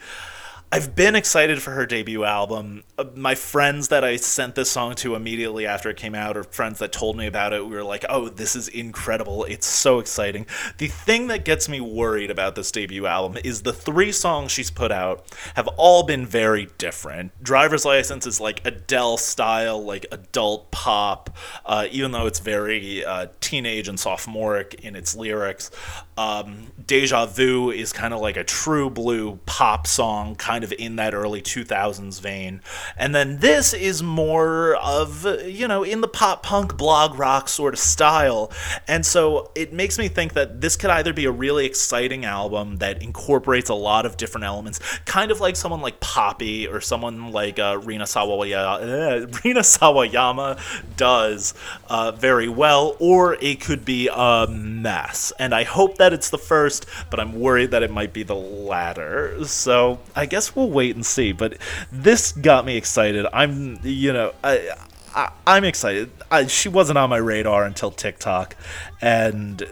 I've 0.72 0.94
been 0.96 1.16
excited 1.16 1.64
for 1.64 1.72
her 1.72 1.88
debut 1.88 2.24
album. 2.24 2.84
Uh, 2.96 3.06
My 3.16 3.34
friends 3.34 3.88
that 3.88 4.04
I 4.04 4.18
sent 4.18 4.54
this 4.54 4.70
song 4.70 4.94
to 4.96 5.16
immediately 5.16 5.66
after 5.66 5.90
it 5.90 5.98
came 5.98 6.14
out, 6.14 6.38
or 6.38 6.44
friends 6.44 6.78
that 6.78 6.92
told 6.92 7.18
me 7.18 7.26
about 7.26 7.54
it, 7.54 7.66
we 7.66 7.76
were 7.76 7.84
like, 7.84 8.06
oh, 8.08 8.30
this 8.30 8.56
is 8.56 8.68
incredible. 8.68 9.46
It's 9.46 9.66
so 9.66 9.98
exciting. 9.98 10.46
The 10.78 10.88
thing 10.88 11.26
that 11.28 11.44
gets 11.44 11.68
me 11.68 11.82
worried 11.82 12.30
about 12.30 12.54
this 12.54 12.72
debut 12.72 13.08
album 13.08 13.42
is 13.44 13.64
the 13.64 13.74
three 13.74 14.12
songs 14.12 14.52
she's 14.52 14.70
put 14.70 14.92
out 14.92 15.26
have 15.56 15.68
all 15.70 16.04
been 16.04 16.24
very 16.28 16.68
different. 16.78 17.32
Driver's 17.44 17.84
License 17.84 18.28
is 18.28 18.40
like 18.40 18.64
Adele 18.64 19.18
style, 19.18 19.84
like 19.84 20.06
adult 20.12 20.70
pop, 20.70 21.36
uh, 21.66 21.88
even 21.90 22.12
though 22.12 22.28
it's 22.28 22.40
very 22.40 23.04
uh, 23.04 23.26
teenage 23.42 23.88
and 23.88 24.00
sophomoric 24.00 24.76
in 24.84 24.96
its 24.96 25.16
lyrics. 25.16 25.72
Um, 26.16 26.68
Deja 26.86 27.26
Vu 27.26 27.72
is 27.72 27.92
kind 27.92 28.14
of 28.14 28.20
like 28.20 28.38
a 28.38 28.44
true 28.44 28.92
blue 28.92 29.40
pop 29.48 29.88
song, 29.88 30.36
kind 30.36 30.59
of 30.64 30.74
in 30.74 30.96
that 30.98 31.14
early 31.14 31.42
2000s 31.42 32.22
vein. 32.22 32.62
And 32.98 33.14
then 33.14 33.40
this 33.40 33.74
is 33.74 34.04
more 34.04 34.76
of, 34.76 35.26
you 35.46 35.68
know, 35.68 35.84
in 35.84 36.02
the 36.02 36.08
pop 36.08 36.44
punk 36.44 36.78
blog 36.78 37.18
rock 37.18 37.50
sort 37.50 37.74
of 37.74 37.80
style. 37.80 38.52
And 38.88 39.06
so 39.06 39.52
it 39.56 39.74
makes 39.74 39.98
me 39.98 40.08
think 40.08 40.34
that 40.34 40.62
this 40.62 40.76
could 40.76 40.90
either 40.90 41.14
be 41.14 41.26
a 41.26 41.32
really 41.32 41.66
exciting 41.66 42.26
album 42.26 42.78
that 42.78 43.02
incorporates 43.02 43.70
a 43.70 43.76
lot 43.76 44.06
of 44.06 44.18
different 44.18 44.46
elements, 44.46 44.80
kind 45.06 45.32
of 45.32 45.40
like 45.40 45.56
someone 45.56 45.82
like 45.82 46.00
Poppy 46.00 46.68
or 46.68 46.82
someone 46.82 47.32
like 47.32 47.60
uh, 47.60 47.80
Rina, 47.84 48.06
Sawayama, 48.06 49.24
uh, 49.34 49.40
Rina 49.44 49.62
Sawayama 49.62 50.60
does 50.98 51.54
uh, 51.90 52.12
very 52.12 52.50
well, 52.50 52.96
or 53.00 53.36
it 53.36 53.62
could 53.62 53.86
be 53.86 54.10
a 54.12 54.48
mess. 54.48 55.32
And 55.40 55.54
I 55.54 55.64
hope 55.64 55.98
that 55.98 56.14
it's 56.14 56.30
the 56.30 56.38
first, 56.38 56.86
but 57.10 57.20
I'm 57.20 57.40
worried 57.40 57.72
that 57.72 57.84
it 57.84 57.92
might 57.92 58.14
be 58.14 58.24
the 58.24 58.36
latter. 58.36 59.44
So 59.46 60.00
I 60.16 60.26
guess 60.26 60.49
we'll 60.56 60.70
wait 60.70 60.96
and 60.96 61.06
see. 61.06 61.32
But 61.32 61.58
this 61.92 62.32
got 62.32 62.66
me 62.66 62.78
excited. 62.78 63.26
I'm, 63.34 63.80
you 63.84 64.14
know, 64.14 64.34
I. 64.44 64.70
I, 65.12 65.32
I'm 65.48 65.64
excited. 65.64 66.12
I, 66.30 66.46
she 66.46 66.70
wasn't 66.70 67.00
on 67.00 67.10
my 67.10 67.18
radar 67.18 67.64
until 67.66 67.90
TikTok, 67.90 68.56
and 69.02 69.66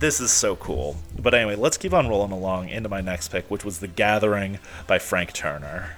this 0.00 0.20
is 0.20 0.32
so 0.32 0.56
cool. 0.56 0.96
But 1.16 1.34
anyway, 1.34 1.54
let's 1.54 1.76
keep 1.76 1.94
on 1.94 2.08
rolling 2.08 2.32
along 2.32 2.68
into 2.68 2.88
my 2.88 3.00
next 3.00 3.28
pick, 3.28 3.48
which 3.48 3.64
was 3.64 3.78
The 3.78 3.86
Gathering 3.86 4.58
by 4.88 4.98
Frank 4.98 5.32
Turner. 5.34 5.96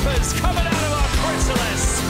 Creepers 0.00 0.32
coming 0.34 0.64
out 0.64 0.72
of 0.72 0.92
our 0.92 1.08
chrysalis. 1.20 2.00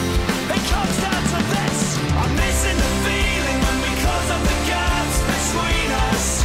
It 0.50 0.62
comes 0.70 0.96
down 1.00 1.22
to 1.22 1.40
this. 1.50 1.98
I'm 2.12 2.34
missing 2.36 2.76
the 2.76 2.92
feeling 3.04 3.58
when 3.64 3.76
we 3.82 3.90
close 4.00 4.30
up 4.30 4.42
the 4.42 4.58
gaps 4.66 5.18
between 5.26 5.90
us. 5.90 6.44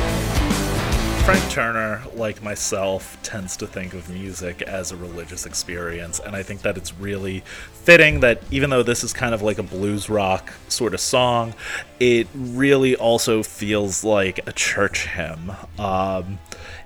Frank 1.25 1.51
Turner, 1.51 2.01
like 2.15 2.41
myself, 2.41 3.17
tends 3.23 3.57
to 3.57 3.67
think 3.67 3.93
of 3.93 4.09
music 4.09 4.61
as 4.63 4.91
a 4.91 4.95
religious 4.95 5.45
experience, 5.45 6.19
and 6.19 6.35
I 6.35 6.43
think 6.43 6.61
that 6.61 6.77
it's 6.77 6.93
really 6.93 7.41
fitting 7.73 8.19
that 8.21 8.41
even 8.51 8.69
though 8.69 8.83
this 8.83 9.03
is 9.03 9.13
kind 9.13 9.33
of 9.33 9.41
like 9.41 9.57
a 9.57 9.63
blues 9.63 10.09
rock 10.09 10.53
sort 10.67 10.93
of 10.93 10.99
song, 10.99 11.53
it 11.99 12.27
really 12.35 12.95
also 12.95 13.43
feels 13.43 14.03
like 14.03 14.47
a 14.47 14.51
church 14.51 15.07
hymn. 15.07 15.51
Um, 15.77 16.39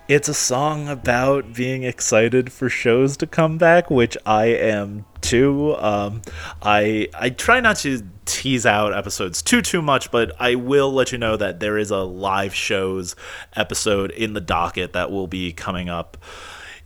it's 0.10 0.28
a 0.28 0.34
song 0.34 0.90
about 0.90 1.54
being 1.54 1.84
excited 1.84 2.52
for 2.52 2.68
shows 2.68 3.16
to 3.16 3.28
come 3.28 3.60
back, 3.60 3.92
which 3.92 4.18
I 4.26 4.46
am 4.46 5.06
too. 5.22 5.76
Um, 5.78 6.24
I 6.64 7.10
I 7.14 7.30
try 7.30 7.60
not 7.60 7.78
to 7.78 8.02
tease 8.26 8.66
out 8.66 8.92
episodes 8.92 9.44
too 9.44 9.62
too 9.62 9.84
much, 9.84 10.10
but 10.10 10.32
I 10.40 10.56
will 10.56 10.92
let 10.92 11.12
you 11.12 11.20
know 11.20 11.38
that 11.38 11.60
there 11.60 11.78
is 11.78 11.92
a 11.92 12.00
live 12.00 12.56
shows 12.56 13.16
episode 13.56 14.10
in 14.10 14.34
the 14.34 14.42
docket 14.42 14.94
that 14.94 15.12
will 15.12 15.28
be 15.28 15.54
coming 15.54 15.90
up 15.90 16.18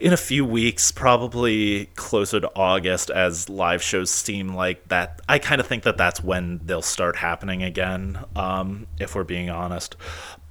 in 0.01 0.11
a 0.11 0.17
few 0.17 0.43
weeks, 0.43 0.91
probably 0.91 1.85
closer 1.95 2.41
to 2.41 2.51
August, 2.57 3.09
as 3.09 3.47
live 3.47 3.81
shows 3.81 4.11
seem 4.11 4.53
like 4.53 4.89
that. 4.89 5.21
I 5.29 5.39
kind 5.39 5.61
of 5.61 5.67
think 5.67 5.83
that 5.83 5.95
that's 5.95 6.21
when 6.21 6.59
they'll 6.65 6.81
start 6.81 7.15
happening 7.15 7.63
again, 7.63 8.19
um, 8.35 8.87
if 8.99 9.15
we're 9.15 9.23
being 9.23 9.49
honest. 9.49 9.95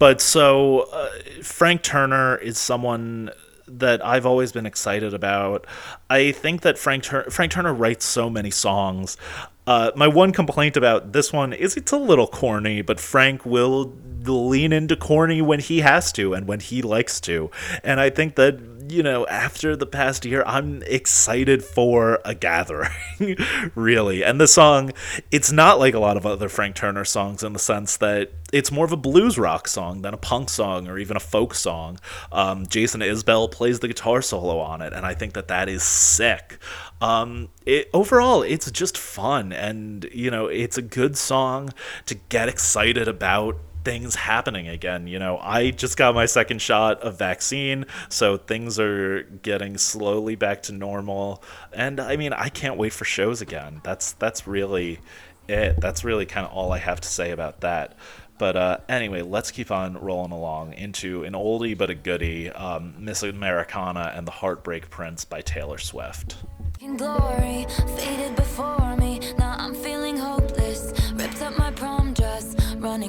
But 0.03 0.21
so, 0.21 0.89
uh, 0.93 1.11
Frank 1.45 1.83
Turner 1.83 2.37
is 2.37 2.59
someone 2.59 3.31
that 3.69 4.05
I've 4.05 4.27
always 4.27 4.51
been 4.51 4.67
excited 4.67 5.15
about. 5.15 5.65
I 6.11 6.33
think 6.33 6.63
that 6.63 6.77
Frank 6.77 7.05
Tur- 7.05 7.31
Frank 7.31 7.53
Turner 7.53 7.73
writes 7.73 8.05
so 8.05 8.29
many 8.29 8.51
songs. 8.51 9.17
Uh, 9.65 9.93
my 9.95 10.09
one 10.09 10.33
complaint 10.33 10.77
about 10.77 11.13
this 11.13 11.33
one 11.33 11.53
is 11.53 11.77
it's 11.77 11.93
a 11.93 11.97
little 11.97 12.27
corny, 12.27 12.83
but 12.83 12.99
Frank 12.99 13.47
will 13.47 13.95
lean 14.25 14.73
into 14.73 14.97
corny 14.97 15.41
when 15.41 15.61
he 15.61 15.79
has 15.83 16.11
to 16.15 16.35
and 16.35 16.49
when 16.49 16.59
he 16.59 16.83
likes 16.83 17.21
to. 17.21 17.53
And 17.85 18.01
I 18.01 18.11
think 18.11 18.35
that, 18.35 18.82
you 18.93 19.03
know, 19.03 19.27
after 19.27 19.75
the 19.75 19.87
past 19.87 20.25
year, 20.25 20.45
I'm 20.47 20.83
excited 20.87 21.65
for 21.65 22.21
a 22.25 22.35
gathering, 22.35 22.91
really. 23.75 24.23
And 24.23 24.41
the 24.41 24.47
song, 24.47 24.93
it's 25.31 25.51
not 25.51 25.79
like 25.79 25.95
a 25.95 25.99
lot 25.99 26.17
of 26.17 26.27
other 26.27 26.49
Frank 26.49 26.77
Turner 26.77 27.05
songs 27.05 27.43
in 27.43 27.55
the 27.55 27.59
sense 27.59 27.97
that 27.97 28.31
it's 28.53 28.71
more 28.71 28.85
of 28.85 28.93
a 28.93 28.97
blues 28.97 29.39
rock 29.39 29.67
song 29.67 30.03
than 30.03 30.13
a 30.13 30.19
punk 30.19 30.51
song 30.51 30.87
or 30.87 30.99
even 30.99 31.17
a 31.17 31.21
folk 31.21 31.55
song. 31.55 31.99
Um, 32.31 32.67
Jason 32.67 33.01
Isbell 33.01 33.51
plays 33.51 33.81
the 33.81 33.89
guitar 33.89 34.21
solo 34.21 34.59
on 34.59 34.83
it, 34.83 34.93
and 34.93 35.07
I 35.07 35.15
think 35.15 35.33
that 35.33 35.49
that 35.49 35.69
is 35.69 35.83
sick. 35.83 36.59
Um, 37.01 37.49
it, 37.67 37.89
overall, 37.95 38.43
it's 38.43 38.71
just 38.71 38.99
fun, 38.99 39.53
and 39.53 40.07
you 40.13 40.31
know, 40.31 40.47
it's 40.47 40.79
a 40.79 40.83
good 40.83 41.17
song 41.17 41.71
to 42.07 42.15
get 42.15 42.49
excited 42.49 43.09
about 43.09 43.57
things 43.85 44.15
happening 44.15 44.69
again. 44.69 45.07
You 45.07 45.19
know, 45.19 45.39
I 45.39 45.71
just 45.71 45.97
got 45.97 46.15
my 46.15 46.27
second 46.27 46.61
shot 46.61 47.01
of 47.01 47.19
vaccine, 47.19 47.87
so 48.09 48.37
things 48.37 48.79
are 48.79 49.23
getting 49.23 49.79
slowly 49.79 50.35
back 50.35 50.63
to 50.65 50.73
normal. 50.73 51.43
And 51.73 52.01
I 52.01 52.17
mean, 52.17 52.33
I 52.33 52.49
can't 52.49 52.77
wait 52.77 52.93
for 52.93 53.05
shows 53.05 53.41
again. 53.41 53.81
That's 53.85 54.13
that's 54.13 54.47
really 54.47 55.01
it. 55.49 55.81
That's 55.81 56.05
really 56.05 56.27
kind 56.27 56.47
of 56.47 56.53
all 56.53 56.73
I 56.73 56.79
have 56.79 57.01
to 57.01 57.09
say 57.09 57.31
about 57.31 57.61
that. 57.61 57.97
But 58.39 58.57
uh, 58.57 58.79
anyway, 58.89 59.23
let's 59.23 59.51
keep 59.53 59.71
on 59.71 59.95
rolling 59.99 60.33
along 60.33 60.73
into 60.75 61.23
an 61.23 61.35
oldie 61.35 61.79
but 61.79 61.91
a 61.91 61.95
goodie, 61.95 62.51
um, 62.51 62.95
Miss 62.99 63.23
Americana 63.23 64.13
and 64.17 64.27
the 64.27 64.33
Heartbreak 64.33 64.91
Prince 64.91 65.25
by 65.25 65.43
Taylor 65.43 65.79
Swift. 65.79 66.37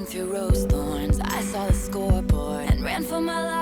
Through 0.06 0.34
rose 0.34 0.66
thorns. 0.66 1.20
I 1.20 1.42
saw 1.42 1.68
the 1.68 1.74
scoreboard 1.74 2.70
and 2.70 2.84
ran 2.84 3.04
for 3.04 3.22
my 3.22 3.42
life. 3.42 3.53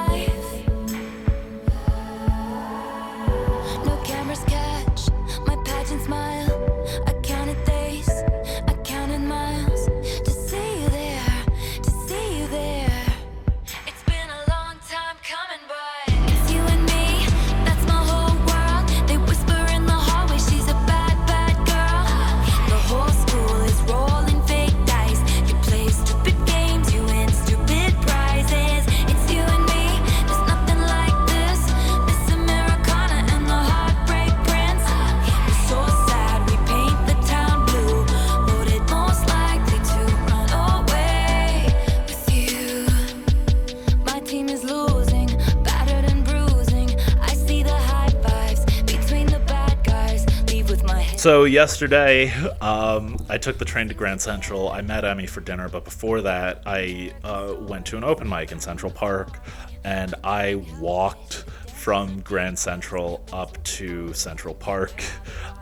So 51.21 51.43
yesterday, 51.43 52.31
um, 52.61 53.15
I 53.29 53.37
took 53.37 53.59
the 53.59 53.63
train 53.63 53.87
to 53.89 53.93
Grand 53.93 54.19
Central. 54.19 54.69
I 54.69 54.81
met 54.81 55.05
Emmy 55.05 55.27
for 55.27 55.39
dinner, 55.39 55.69
but 55.69 55.85
before 55.85 56.19
that, 56.21 56.63
I 56.65 57.13
uh, 57.23 57.53
went 57.59 57.85
to 57.85 57.97
an 57.97 58.03
open 58.03 58.27
mic 58.27 58.51
in 58.51 58.59
Central 58.59 58.91
Park, 58.91 59.39
and 59.83 60.15
I 60.23 60.55
walked 60.79 61.43
from 61.75 62.21
Grand 62.21 62.57
Central 62.57 63.23
up 63.31 63.63
to 63.65 64.11
Central 64.13 64.55
Park. 64.55 65.03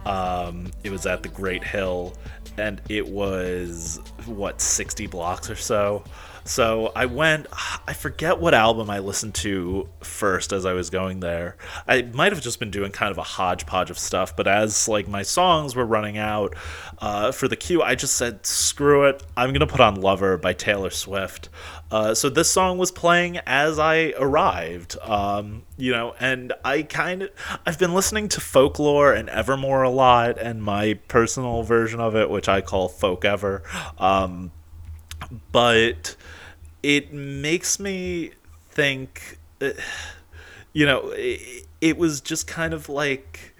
Um, 0.05 0.71
it 0.85 0.91
was 0.91 1.05
at 1.05 1.23
the 1.23 1.29
Great 1.29 1.65
Hill, 1.65 2.15
and 2.57 2.81
it 2.87 3.05
was 3.05 3.99
what 4.27 4.61
60 4.61 5.07
blocks 5.07 5.49
or 5.49 5.57
so. 5.57 6.05
So 6.43 6.91
I 6.95 7.05
went. 7.05 7.47
I 7.87 7.93
forget 7.93 8.39
what 8.39 8.53
album 8.53 8.89
I 8.89 8.99
listened 8.99 9.35
to 9.35 9.87
first 10.01 10.51
as 10.51 10.65
I 10.65 10.73
was 10.73 10.89
going 10.89 11.19
there. 11.19 11.57
I 11.87 12.03
might 12.03 12.31
have 12.31 12.41
just 12.41 12.59
been 12.59 12.71
doing 12.71 12.91
kind 12.91 13.11
of 13.11 13.17
a 13.17 13.23
hodgepodge 13.23 13.89
of 13.89 13.99
stuff, 13.99 14.35
but 14.35 14.47
as 14.47 14.87
like 14.87 15.07
my 15.07 15.23
songs 15.23 15.75
were 15.75 15.85
running 15.85 16.17
out 16.17 16.55
uh, 16.99 17.31
for 17.31 17.47
the 17.47 17.55
queue, 17.55 17.81
I 17.81 17.95
just 17.95 18.15
said, 18.15 18.45
"Screw 18.45 19.05
it! 19.05 19.23
I'm 19.37 19.53
gonna 19.53 19.67
put 19.67 19.79
on 19.79 19.95
Lover 19.95 20.37
by 20.37 20.53
Taylor 20.53 20.89
Swift." 20.89 21.49
Uh, 21.91 22.13
so 22.13 22.29
this 22.29 22.51
song 22.51 22.77
was 22.77 22.91
playing 22.91 23.37
as 23.47 23.79
I 23.79 24.13
arrived. 24.17 24.97
Um, 25.01 25.63
you 25.77 25.91
know, 25.91 26.13
and 26.19 26.53
I 26.63 26.83
kind 26.83 27.23
of 27.23 27.29
I've 27.65 27.79
been 27.79 27.93
listening 27.93 28.27
to 28.29 28.41
Folklore 28.41 29.13
and 29.13 29.29
Evermore 29.29 29.83
a 29.83 29.89
lot, 29.89 30.37
and 30.37 30.61
my 30.61 30.95
personal 31.07 31.63
version 31.63 31.99
of 31.99 32.15
it, 32.15 32.29
which 32.29 32.47
I 32.47 32.61
call 32.61 32.89
Folk 32.89 33.25
Ever. 33.25 33.63
Um, 33.97 34.51
but 35.51 36.15
it 36.83 37.13
makes 37.13 37.79
me 37.79 38.31
think 38.69 39.37
you 40.73 40.85
know 40.85 41.09
it, 41.15 41.65
it 41.81 41.97
was 41.97 42.21
just 42.21 42.47
kind 42.47 42.73
of 42.73 42.89
like 42.89 43.55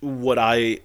what 0.00 0.38
i 0.38 0.78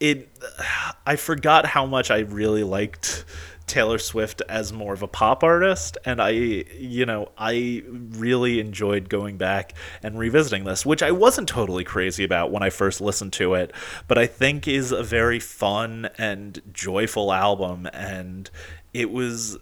it 0.00 0.28
i 1.06 1.16
forgot 1.16 1.66
how 1.66 1.86
much 1.86 2.10
i 2.10 2.20
really 2.20 2.64
liked 2.64 3.24
Taylor 3.66 3.98
Swift 3.98 4.42
as 4.50 4.70
more 4.70 4.92
of 4.92 5.02
a 5.02 5.08
pop 5.08 5.42
artist 5.42 5.96
and 6.04 6.20
I 6.20 6.30
you 6.30 7.06
know 7.06 7.30
I 7.38 7.82
really 7.86 8.60
enjoyed 8.60 9.08
going 9.08 9.38
back 9.38 9.74
and 10.02 10.18
revisiting 10.18 10.64
this 10.64 10.84
which 10.84 11.02
I 11.02 11.10
wasn't 11.10 11.48
totally 11.48 11.82
crazy 11.82 12.22
about 12.22 12.50
when 12.50 12.62
I 12.62 12.68
first 12.68 13.00
listened 13.00 13.32
to 13.34 13.54
it 13.54 13.72
but 14.08 14.18
I 14.18 14.26
think 14.26 14.68
is 14.68 14.92
a 14.92 15.02
very 15.02 15.40
fun 15.40 16.10
and 16.18 16.60
joyful 16.72 17.32
album 17.32 17.88
and 17.94 18.50
it 18.92 19.10
was 19.10 19.56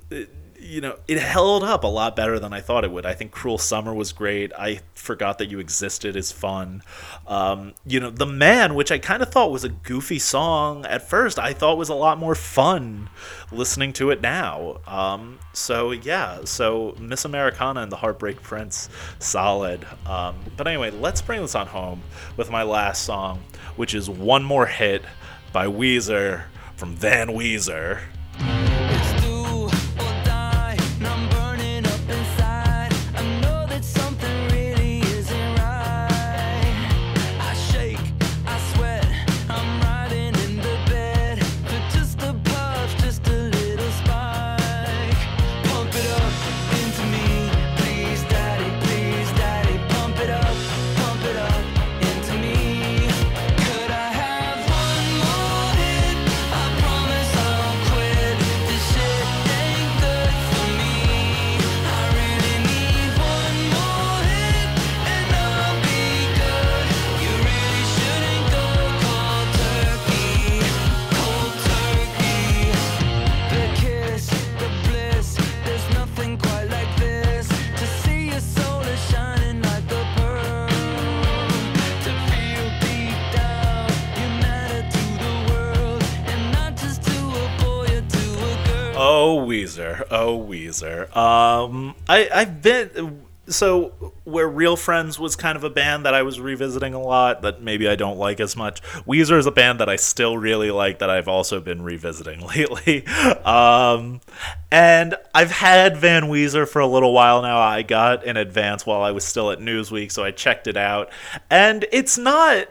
you 0.60 0.80
know 0.80 0.96
it 1.08 1.18
held 1.18 1.64
up 1.64 1.84
a 1.84 1.86
lot 1.86 2.14
better 2.14 2.38
than 2.38 2.52
i 2.52 2.60
thought 2.60 2.84
it 2.84 2.90
would. 2.90 3.06
I 3.06 3.14
think 3.14 3.32
cruel 3.32 3.58
summer 3.58 3.94
was 3.94 4.12
great. 4.12 4.52
I 4.58 4.80
forgot 4.94 5.38
that 5.38 5.50
you 5.50 5.58
existed 5.58 6.16
is 6.16 6.30
fun. 6.30 6.82
Um, 7.26 7.74
you 7.86 7.98
know 8.00 8.10
the 8.10 8.26
man 8.26 8.74
which 8.74 8.92
i 8.92 8.98
kind 8.98 9.22
of 9.22 9.30
thought 9.30 9.50
was 9.50 9.64
a 9.64 9.68
goofy 9.68 10.18
song 10.18 10.84
at 10.86 11.08
first 11.08 11.38
i 11.38 11.52
thought 11.52 11.78
was 11.78 11.88
a 11.88 11.94
lot 11.94 12.18
more 12.18 12.34
fun 12.34 13.08
listening 13.50 13.92
to 13.94 14.10
it 14.10 14.20
now. 14.20 14.80
Um, 14.86 15.38
so 15.52 15.92
yeah 15.92 16.44
so 16.44 16.94
miss 16.98 17.24
americana 17.24 17.80
and 17.80 17.90
the 17.90 17.96
heartbreak 17.96 18.42
prince 18.42 18.88
solid. 19.18 19.86
Um, 20.06 20.36
but 20.56 20.66
anyway 20.66 20.90
let's 20.90 21.22
bring 21.22 21.40
this 21.40 21.54
on 21.54 21.66
home 21.66 22.02
with 22.36 22.50
my 22.50 22.62
last 22.62 23.04
song 23.04 23.42
which 23.76 23.94
is 23.94 24.10
one 24.10 24.44
more 24.44 24.66
hit 24.66 25.02
by 25.52 25.66
weezer 25.66 26.44
from 26.76 26.94
van 26.94 27.28
weezer 27.28 28.00
oh 90.10 90.38
Weezer. 90.38 91.14
Um, 91.16 91.94
I 92.08 92.28
I've 92.32 92.62
been 92.62 93.24
so 93.50 94.12
where 94.24 94.48
Real 94.48 94.76
Friends 94.76 95.18
was 95.18 95.36
kind 95.36 95.56
of 95.56 95.64
a 95.64 95.70
band 95.70 96.04
that 96.06 96.14
I 96.14 96.22
was 96.22 96.40
revisiting 96.40 96.94
a 96.94 97.00
lot 97.00 97.42
that 97.42 97.60
maybe 97.60 97.88
I 97.88 97.96
don't 97.96 98.18
like 98.18 98.40
as 98.40 98.56
much. 98.56 98.80
Weezer 99.06 99.38
is 99.38 99.46
a 99.46 99.50
band 99.50 99.80
that 99.80 99.88
I 99.88 99.96
still 99.96 100.38
really 100.38 100.70
like 100.70 101.00
that 101.00 101.10
I've 101.10 101.28
also 101.28 101.60
been 101.60 101.82
revisiting 101.82 102.40
lately. 102.46 103.06
Um, 103.06 104.20
and 104.70 105.16
I've 105.34 105.50
had 105.50 105.96
Van 105.96 106.24
Weezer 106.24 106.68
for 106.68 106.80
a 106.80 106.86
little 106.86 107.12
while 107.12 107.42
now. 107.42 107.58
I 107.58 107.82
got 107.82 108.24
in 108.24 108.36
advance 108.36 108.86
while 108.86 109.02
I 109.02 109.10
was 109.10 109.24
still 109.24 109.50
at 109.50 109.58
Newsweek, 109.58 110.12
so 110.12 110.24
I 110.24 110.30
checked 110.30 110.66
it 110.66 110.76
out, 110.76 111.10
and 111.50 111.84
it's 111.92 112.16
not 112.16 112.68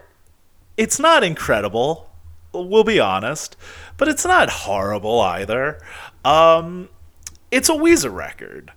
it's 0.76 0.98
not 0.98 1.22
incredible. 1.22 2.08
We'll 2.52 2.84
be 2.84 2.98
honest, 2.98 3.56
but 3.96 4.08
it's 4.08 4.24
not 4.24 4.50
horrible 4.50 5.20
either. 5.20 5.80
Um, 6.24 6.88
it's 7.50 7.68
a 7.68 7.72
Weezer 7.72 8.14
record, 8.14 8.72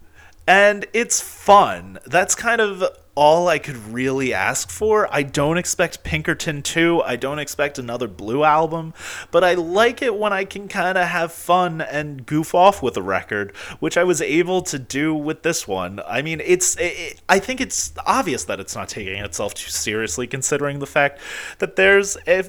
and 0.48 0.86
it's 0.94 1.22
fun. 1.22 2.00
That's 2.06 2.36
kind 2.36 2.62
of 2.62 2.84
all 3.16 3.48
I 3.48 3.60
could 3.60 3.78
really 3.78 4.34
ask 4.34 4.70
for. 4.70 5.08
I 5.14 5.22
don't 5.22 5.58
expect 5.58 6.04
Pinkerton 6.04 6.64
2. 6.64 7.02
I 7.04 7.16
don't 7.16 7.38
expect 7.38 7.78
another 7.78 8.08
Blue 8.08 8.44
album, 8.44 8.94
but 9.30 9.44
I 9.44 9.54
like 9.54 10.02
it 10.02 10.18
when 10.18 10.34
I 10.34 10.46
can 10.46 10.68
kind 10.68 10.98
of 10.98 11.08
have 11.08 11.32
fun 11.32 11.82
and 11.82 12.26
goof 12.26 12.56
off 12.56 12.82
with 12.82 12.98
a 12.98 13.04
record, 13.04 13.56
which 13.80 13.98
I 13.98 14.04
was 14.04 14.22
able 14.22 14.64
to 14.64 14.80
do 14.80 15.14
with 15.14 15.44
this 15.44 15.68
one. 15.68 16.02
I 16.08 16.22
mean, 16.24 16.42
it's 16.44 16.76
it, 16.80 17.22
I 17.30 17.40
think 17.40 17.62
it's 17.62 17.94
obvious 18.06 18.46
that 18.46 18.60
it's 18.60 18.76
not 18.76 18.90
taking 18.90 19.24
itself 19.24 19.54
too 19.54 19.70
seriously 19.70 20.26
considering 20.26 20.80
the 20.80 20.88
fact 20.88 21.20
that 21.60 21.76
there's 21.76 22.18
a 22.26 22.42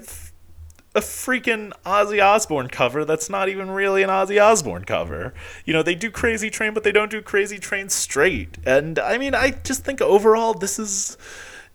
a 0.94 1.00
freaking 1.00 1.72
Ozzy 1.84 2.24
Osbourne 2.24 2.68
cover 2.68 3.04
that's 3.04 3.28
not 3.28 3.48
even 3.48 3.70
really 3.70 4.02
an 4.02 4.10
Ozzy 4.10 4.40
Osbourne 4.40 4.84
cover. 4.84 5.34
You 5.64 5.72
know, 5.72 5.82
they 5.82 5.96
do 5.96 6.10
Crazy 6.10 6.50
Train, 6.50 6.72
but 6.72 6.84
they 6.84 6.92
don't 6.92 7.10
do 7.10 7.20
Crazy 7.20 7.58
Train 7.58 7.88
straight. 7.88 8.58
And 8.64 8.98
I 8.98 9.18
mean, 9.18 9.34
I 9.34 9.50
just 9.50 9.84
think 9.84 10.00
overall, 10.00 10.54
this 10.54 10.78
is, 10.78 11.18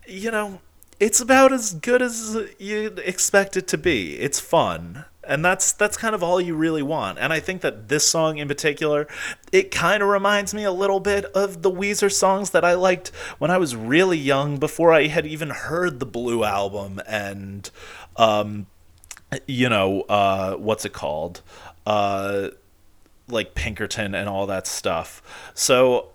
you 0.06 0.30
know, 0.30 0.60
it's 0.98 1.20
about 1.20 1.52
as 1.52 1.74
good 1.74 2.00
as 2.00 2.36
you'd 2.58 2.98
expect 3.00 3.56
it 3.56 3.68
to 3.68 3.78
be. 3.78 4.18
It's 4.18 4.40
fun. 4.40 5.04
And 5.22 5.44
that's 5.44 5.72
that's 5.72 5.98
kind 5.98 6.14
of 6.14 6.22
all 6.22 6.40
you 6.40 6.54
really 6.54 6.82
want. 6.82 7.18
And 7.18 7.30
I 7.30 7.40
think 7.40 7.60
that 7.60 7.88
this 7.88 8.08
song 8.08 8.38
in 8.38 8.48
particular, 8.48 9.06
it 9.52 9.70
kind 9.70 10.02
of 10.02 10.08
reminds 10.08 10.54
me 10.54 10.64
a 10.64 10.72
little 10.72 10.98
bit 10.98 11.26
of 11.26 11.60
the 11.60 11.70
Weezer 11.70 12.10
songs 12.10 12.50
that 12.50 12.64
I 12.64 12.72
liked 12.72 13.08
when 13.38 13.50
I 13.50 13.58
was 13.58 13.76
really 13.76 14.16
young 14.16 14.56
before 14.56 14.92
I 14.92 15.08
had 15.08 15.26
even 15.26 15.50
heard 15.50 16.00
the 16.00 16.06
Blue 16.06 16.42
album 16.42 17.02
and 17.06 17.70
um 18.16 18.66
you 19.46 19.68
know, 19.68 20.02
uh, 20.02 20.54
what's 20.54 20.84
it 20.84 20.92
called? 20.92 21.42
Uh, 21.86 22.48
like 23.28 23.54
Pinkerton 23.54 24.14
and 24.14 24.28
all 24.28 24.46
that 24.46 24.66
stuff. 24.66 25.22
So 25.54 26.08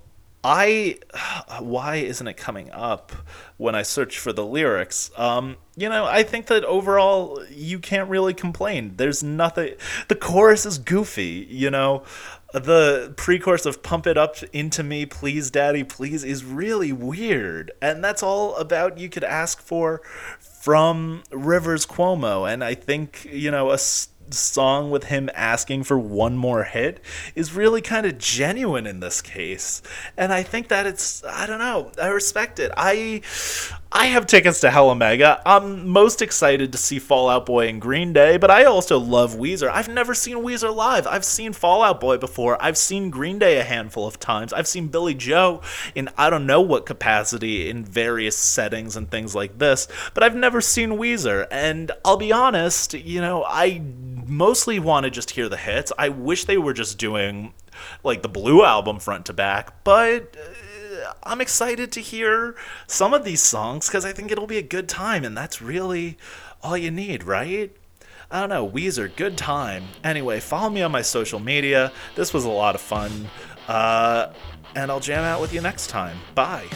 I, 0.44 1.00
why 1.60 1.98
isn't 1.98 2.28
it 2.28 2.38
coming 2.38 2.72
up 2.72 3.12
when 3.58 3.74
I 3.74 3.82
search 3.82 4.20
for 4.20 4.32
the 4.32 4.46
lyrics? 4.46 5.12
Um, 5.18 5.58
you 5.76 5.90
know, 5.90 6.06
I 6.06 6.24
think 6.24 6.48
that 6.48 6.64
overall 6.64 7.44
you 7.50 7.80
can't 7.80 8.10
really 8.10 8.34
complain. 8.34 8.94
There's 8.96 9.24
nothing. 9.24 9.76
The 10.08 10.16
chorus 10.16 10.66
is 10.66 10.78
goofy. 10.78 11.48
You 11.50 11.72
know, 11.72 12.04
the 12.54 13.14
pre-chorus 13.18 13.66
of 13.66 13.84
"Pump 13.84 14.08
It 14.08 14.18
Up 14.18 14.38
into 14.54 14.84
Me, 14.84 15.06
Please, 15.06 15.52
Daddy, 15.52 15.84
Please" 15.84 16.24
is 16.24 16.46
really 16.46 16.94
weird, 16.94 17.72
and 17.82 18.04
that's 18.04 18.24
all 18.24 18.56
about 18.56 18.98
you 18.98 19.10
could 19.10 19.26
ask 19.26 19.60
for 19.60 20.02
from 20.66 21.22
Rivers 21.30 21.86
Cuomo. 21.86 22.52
And 22.52 22.64
I 22.64 22.74
think 22.74 23.28
you 23.32 23.52
know 23.52 23.70
a 23.70 23.78
song 23.78 24.90
with 24.90 25.04
him 25.04 25.30
asking 25.36 25.84
for 25.84 26.00
one 26.00 26.36
more 26.36 26.64
hit 26.64 27.00
is 27.36 27.54
really 27.54 27.82
kind 27.82 28.08
of 28.08 28.18
genuine 28.18 28.88
in 28.88 29.00
this 29.00 29.22
case. 29.22 29.84
And 30.18 30.34
I 30.34 30.42
think 30.42 30.70
that 30.70 30.88
it's 30.88 31.24
I 31.24 31.46
don't 31.46 31.60
know, 31.60 31.92
I 32.02 32.08
respect 32.08 32.58
it. 32.58 32.72
I 32.76 33.22
I 33.98 34.08
have 34.08 34.28
tickets 34.28 34.60
to 34.60 34.72
Hella 34.72 34.94
Mega. 34.94 35.42
I'm 35.46 35.88
most 35.88 36.22
excited 36.22 36.74
to 36.74 36.78
see 36.78 37.00
Fall 37.00 37.30
Out 37.30 37.46
Boy 37.46 37.70
and 37.70 37.80
Green 37.80 38.12
Day, 38.12 38.36
but 38.36 38.52
I 38.52 38.66
also 38.66 39.00
love 39.00 39.36
Weezer. 39.36 39.72
I've 39.72 39.88
never 39.88 40.14
seen 40.14 40.40
Weezer 40.40 40.76
live. 40.76 41.08
I've 41.08 41.24
seen 41.24 41.54
Fall 41.54 41.82
Out 41.82 42.02
Boy 42.02 42.18
before. 42.18 42.62
I've 42.62 42.78
seen 42.78 43.10
Green 43.10 43.40
Day 43.40 43.58
a 43.58 43.64
handful 43.64 44.06
of 44.06 44.20
times. 44.20 44.52
I've 44.52 44.68
seen 44.68 44.90
Billie 44.90 45.14
Joe 45.14 45.62
in 45.96 46.10
I 46.18 46.30
don't 46.30 46.46
know 46.46 46.60
what 46.60 46.86
capacity 46.86 47.70
in 47.70 47.86
various 47.86 48.36
settings 48.36 48.98
and 48.98 49.10
things 49.10 49.34
like 49.34 49.60
this, 49.60 49.88
but 50.14 50.24
I've 50.24 50.36
never 50.36 50.60
seen 50.60 50.90
Weezer. 50.90 51.48
And 51.50 51.94
I'll 52.04 52.18
be 52.18 52.34
honest, 52.34 52.96
you 52.96 53.22
know, 53.22 53.46
I 53.48 53.82
mostly 54.28 54.78
want 54.78 55.06
to 55.06 55.10
just 55.10 55.32
hear 55.32 55.48
the 55.48 55.56
hits. 55.56 55.94
I 55.98 56.10
wish 56.10 56.44
they 56.44 56.58
were 56.58 56.74
just 56.74 56.98
doing 56.98 57.54
like 58.04 58.24
the 58.24 58.30
Blue 58.30 58.66
album 58.66 59.00
front 59.00 59.28
to 59.28 59.34
back, 59.34 59.86
but 59.86 60.36
uh, 60.38 60.65
I'm 61.24 61.42
excited 61.42 61.92
to 61.94 62.00
hear 62.02 62.56
some 62.88 63.14
of 63.14 63.24
these 63.24 63.42
songs 63.42 63.88
because 63.88 64.06
I 64.06 64.14
think 64.14 64.32
it'll 64.32 64.48
be 64.48 64.58
a 64.58 64.64
good 64.64 64.88
time, 64.88 65.24
and 65.24 65.36
that's 65.36 65.62
really 65.62 66.18
all 66.62 66.78
you 66.78 66.92
need, 66.92 67.24
right? 67.24 67.76
I 68.32 68.40
don't 68.40 68.50
know, 68.50 68.68
Weezer, 68.68 69.16
good 69.16 69.38
time. 69.38 69.86
Anyway, 70.04 70.40
follow 70.40 70.70
me 70.70 70.82
on 70.82 70.92
my 70.92 71.02
social 71.02 71.40
media. 71.40 71.92
This 72.16 72.34
was 72.34 72.44
a 72.44 72.50
lot 72.50 72.76
of 72.76 72.82
fun. 72.82 73.30
Uh, 73.68 74.34
and 74.76 74.92
I'll 74.92 75.00
jam 75.00 75.24
out 75.24 75.42
with 75.42 75.54
you 75.54 75.62
next 75.62 75.88
time. 75.88 76.18
Bye. 76.34 76.68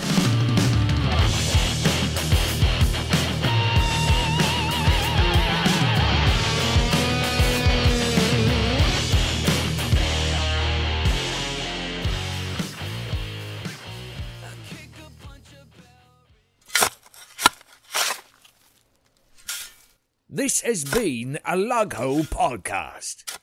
This 20.40 20.62
has 20.62 20.86
been 20.86 21.38
a 21.44 21.58
Lug 21.58 21.94
podcast. 21.96 23.40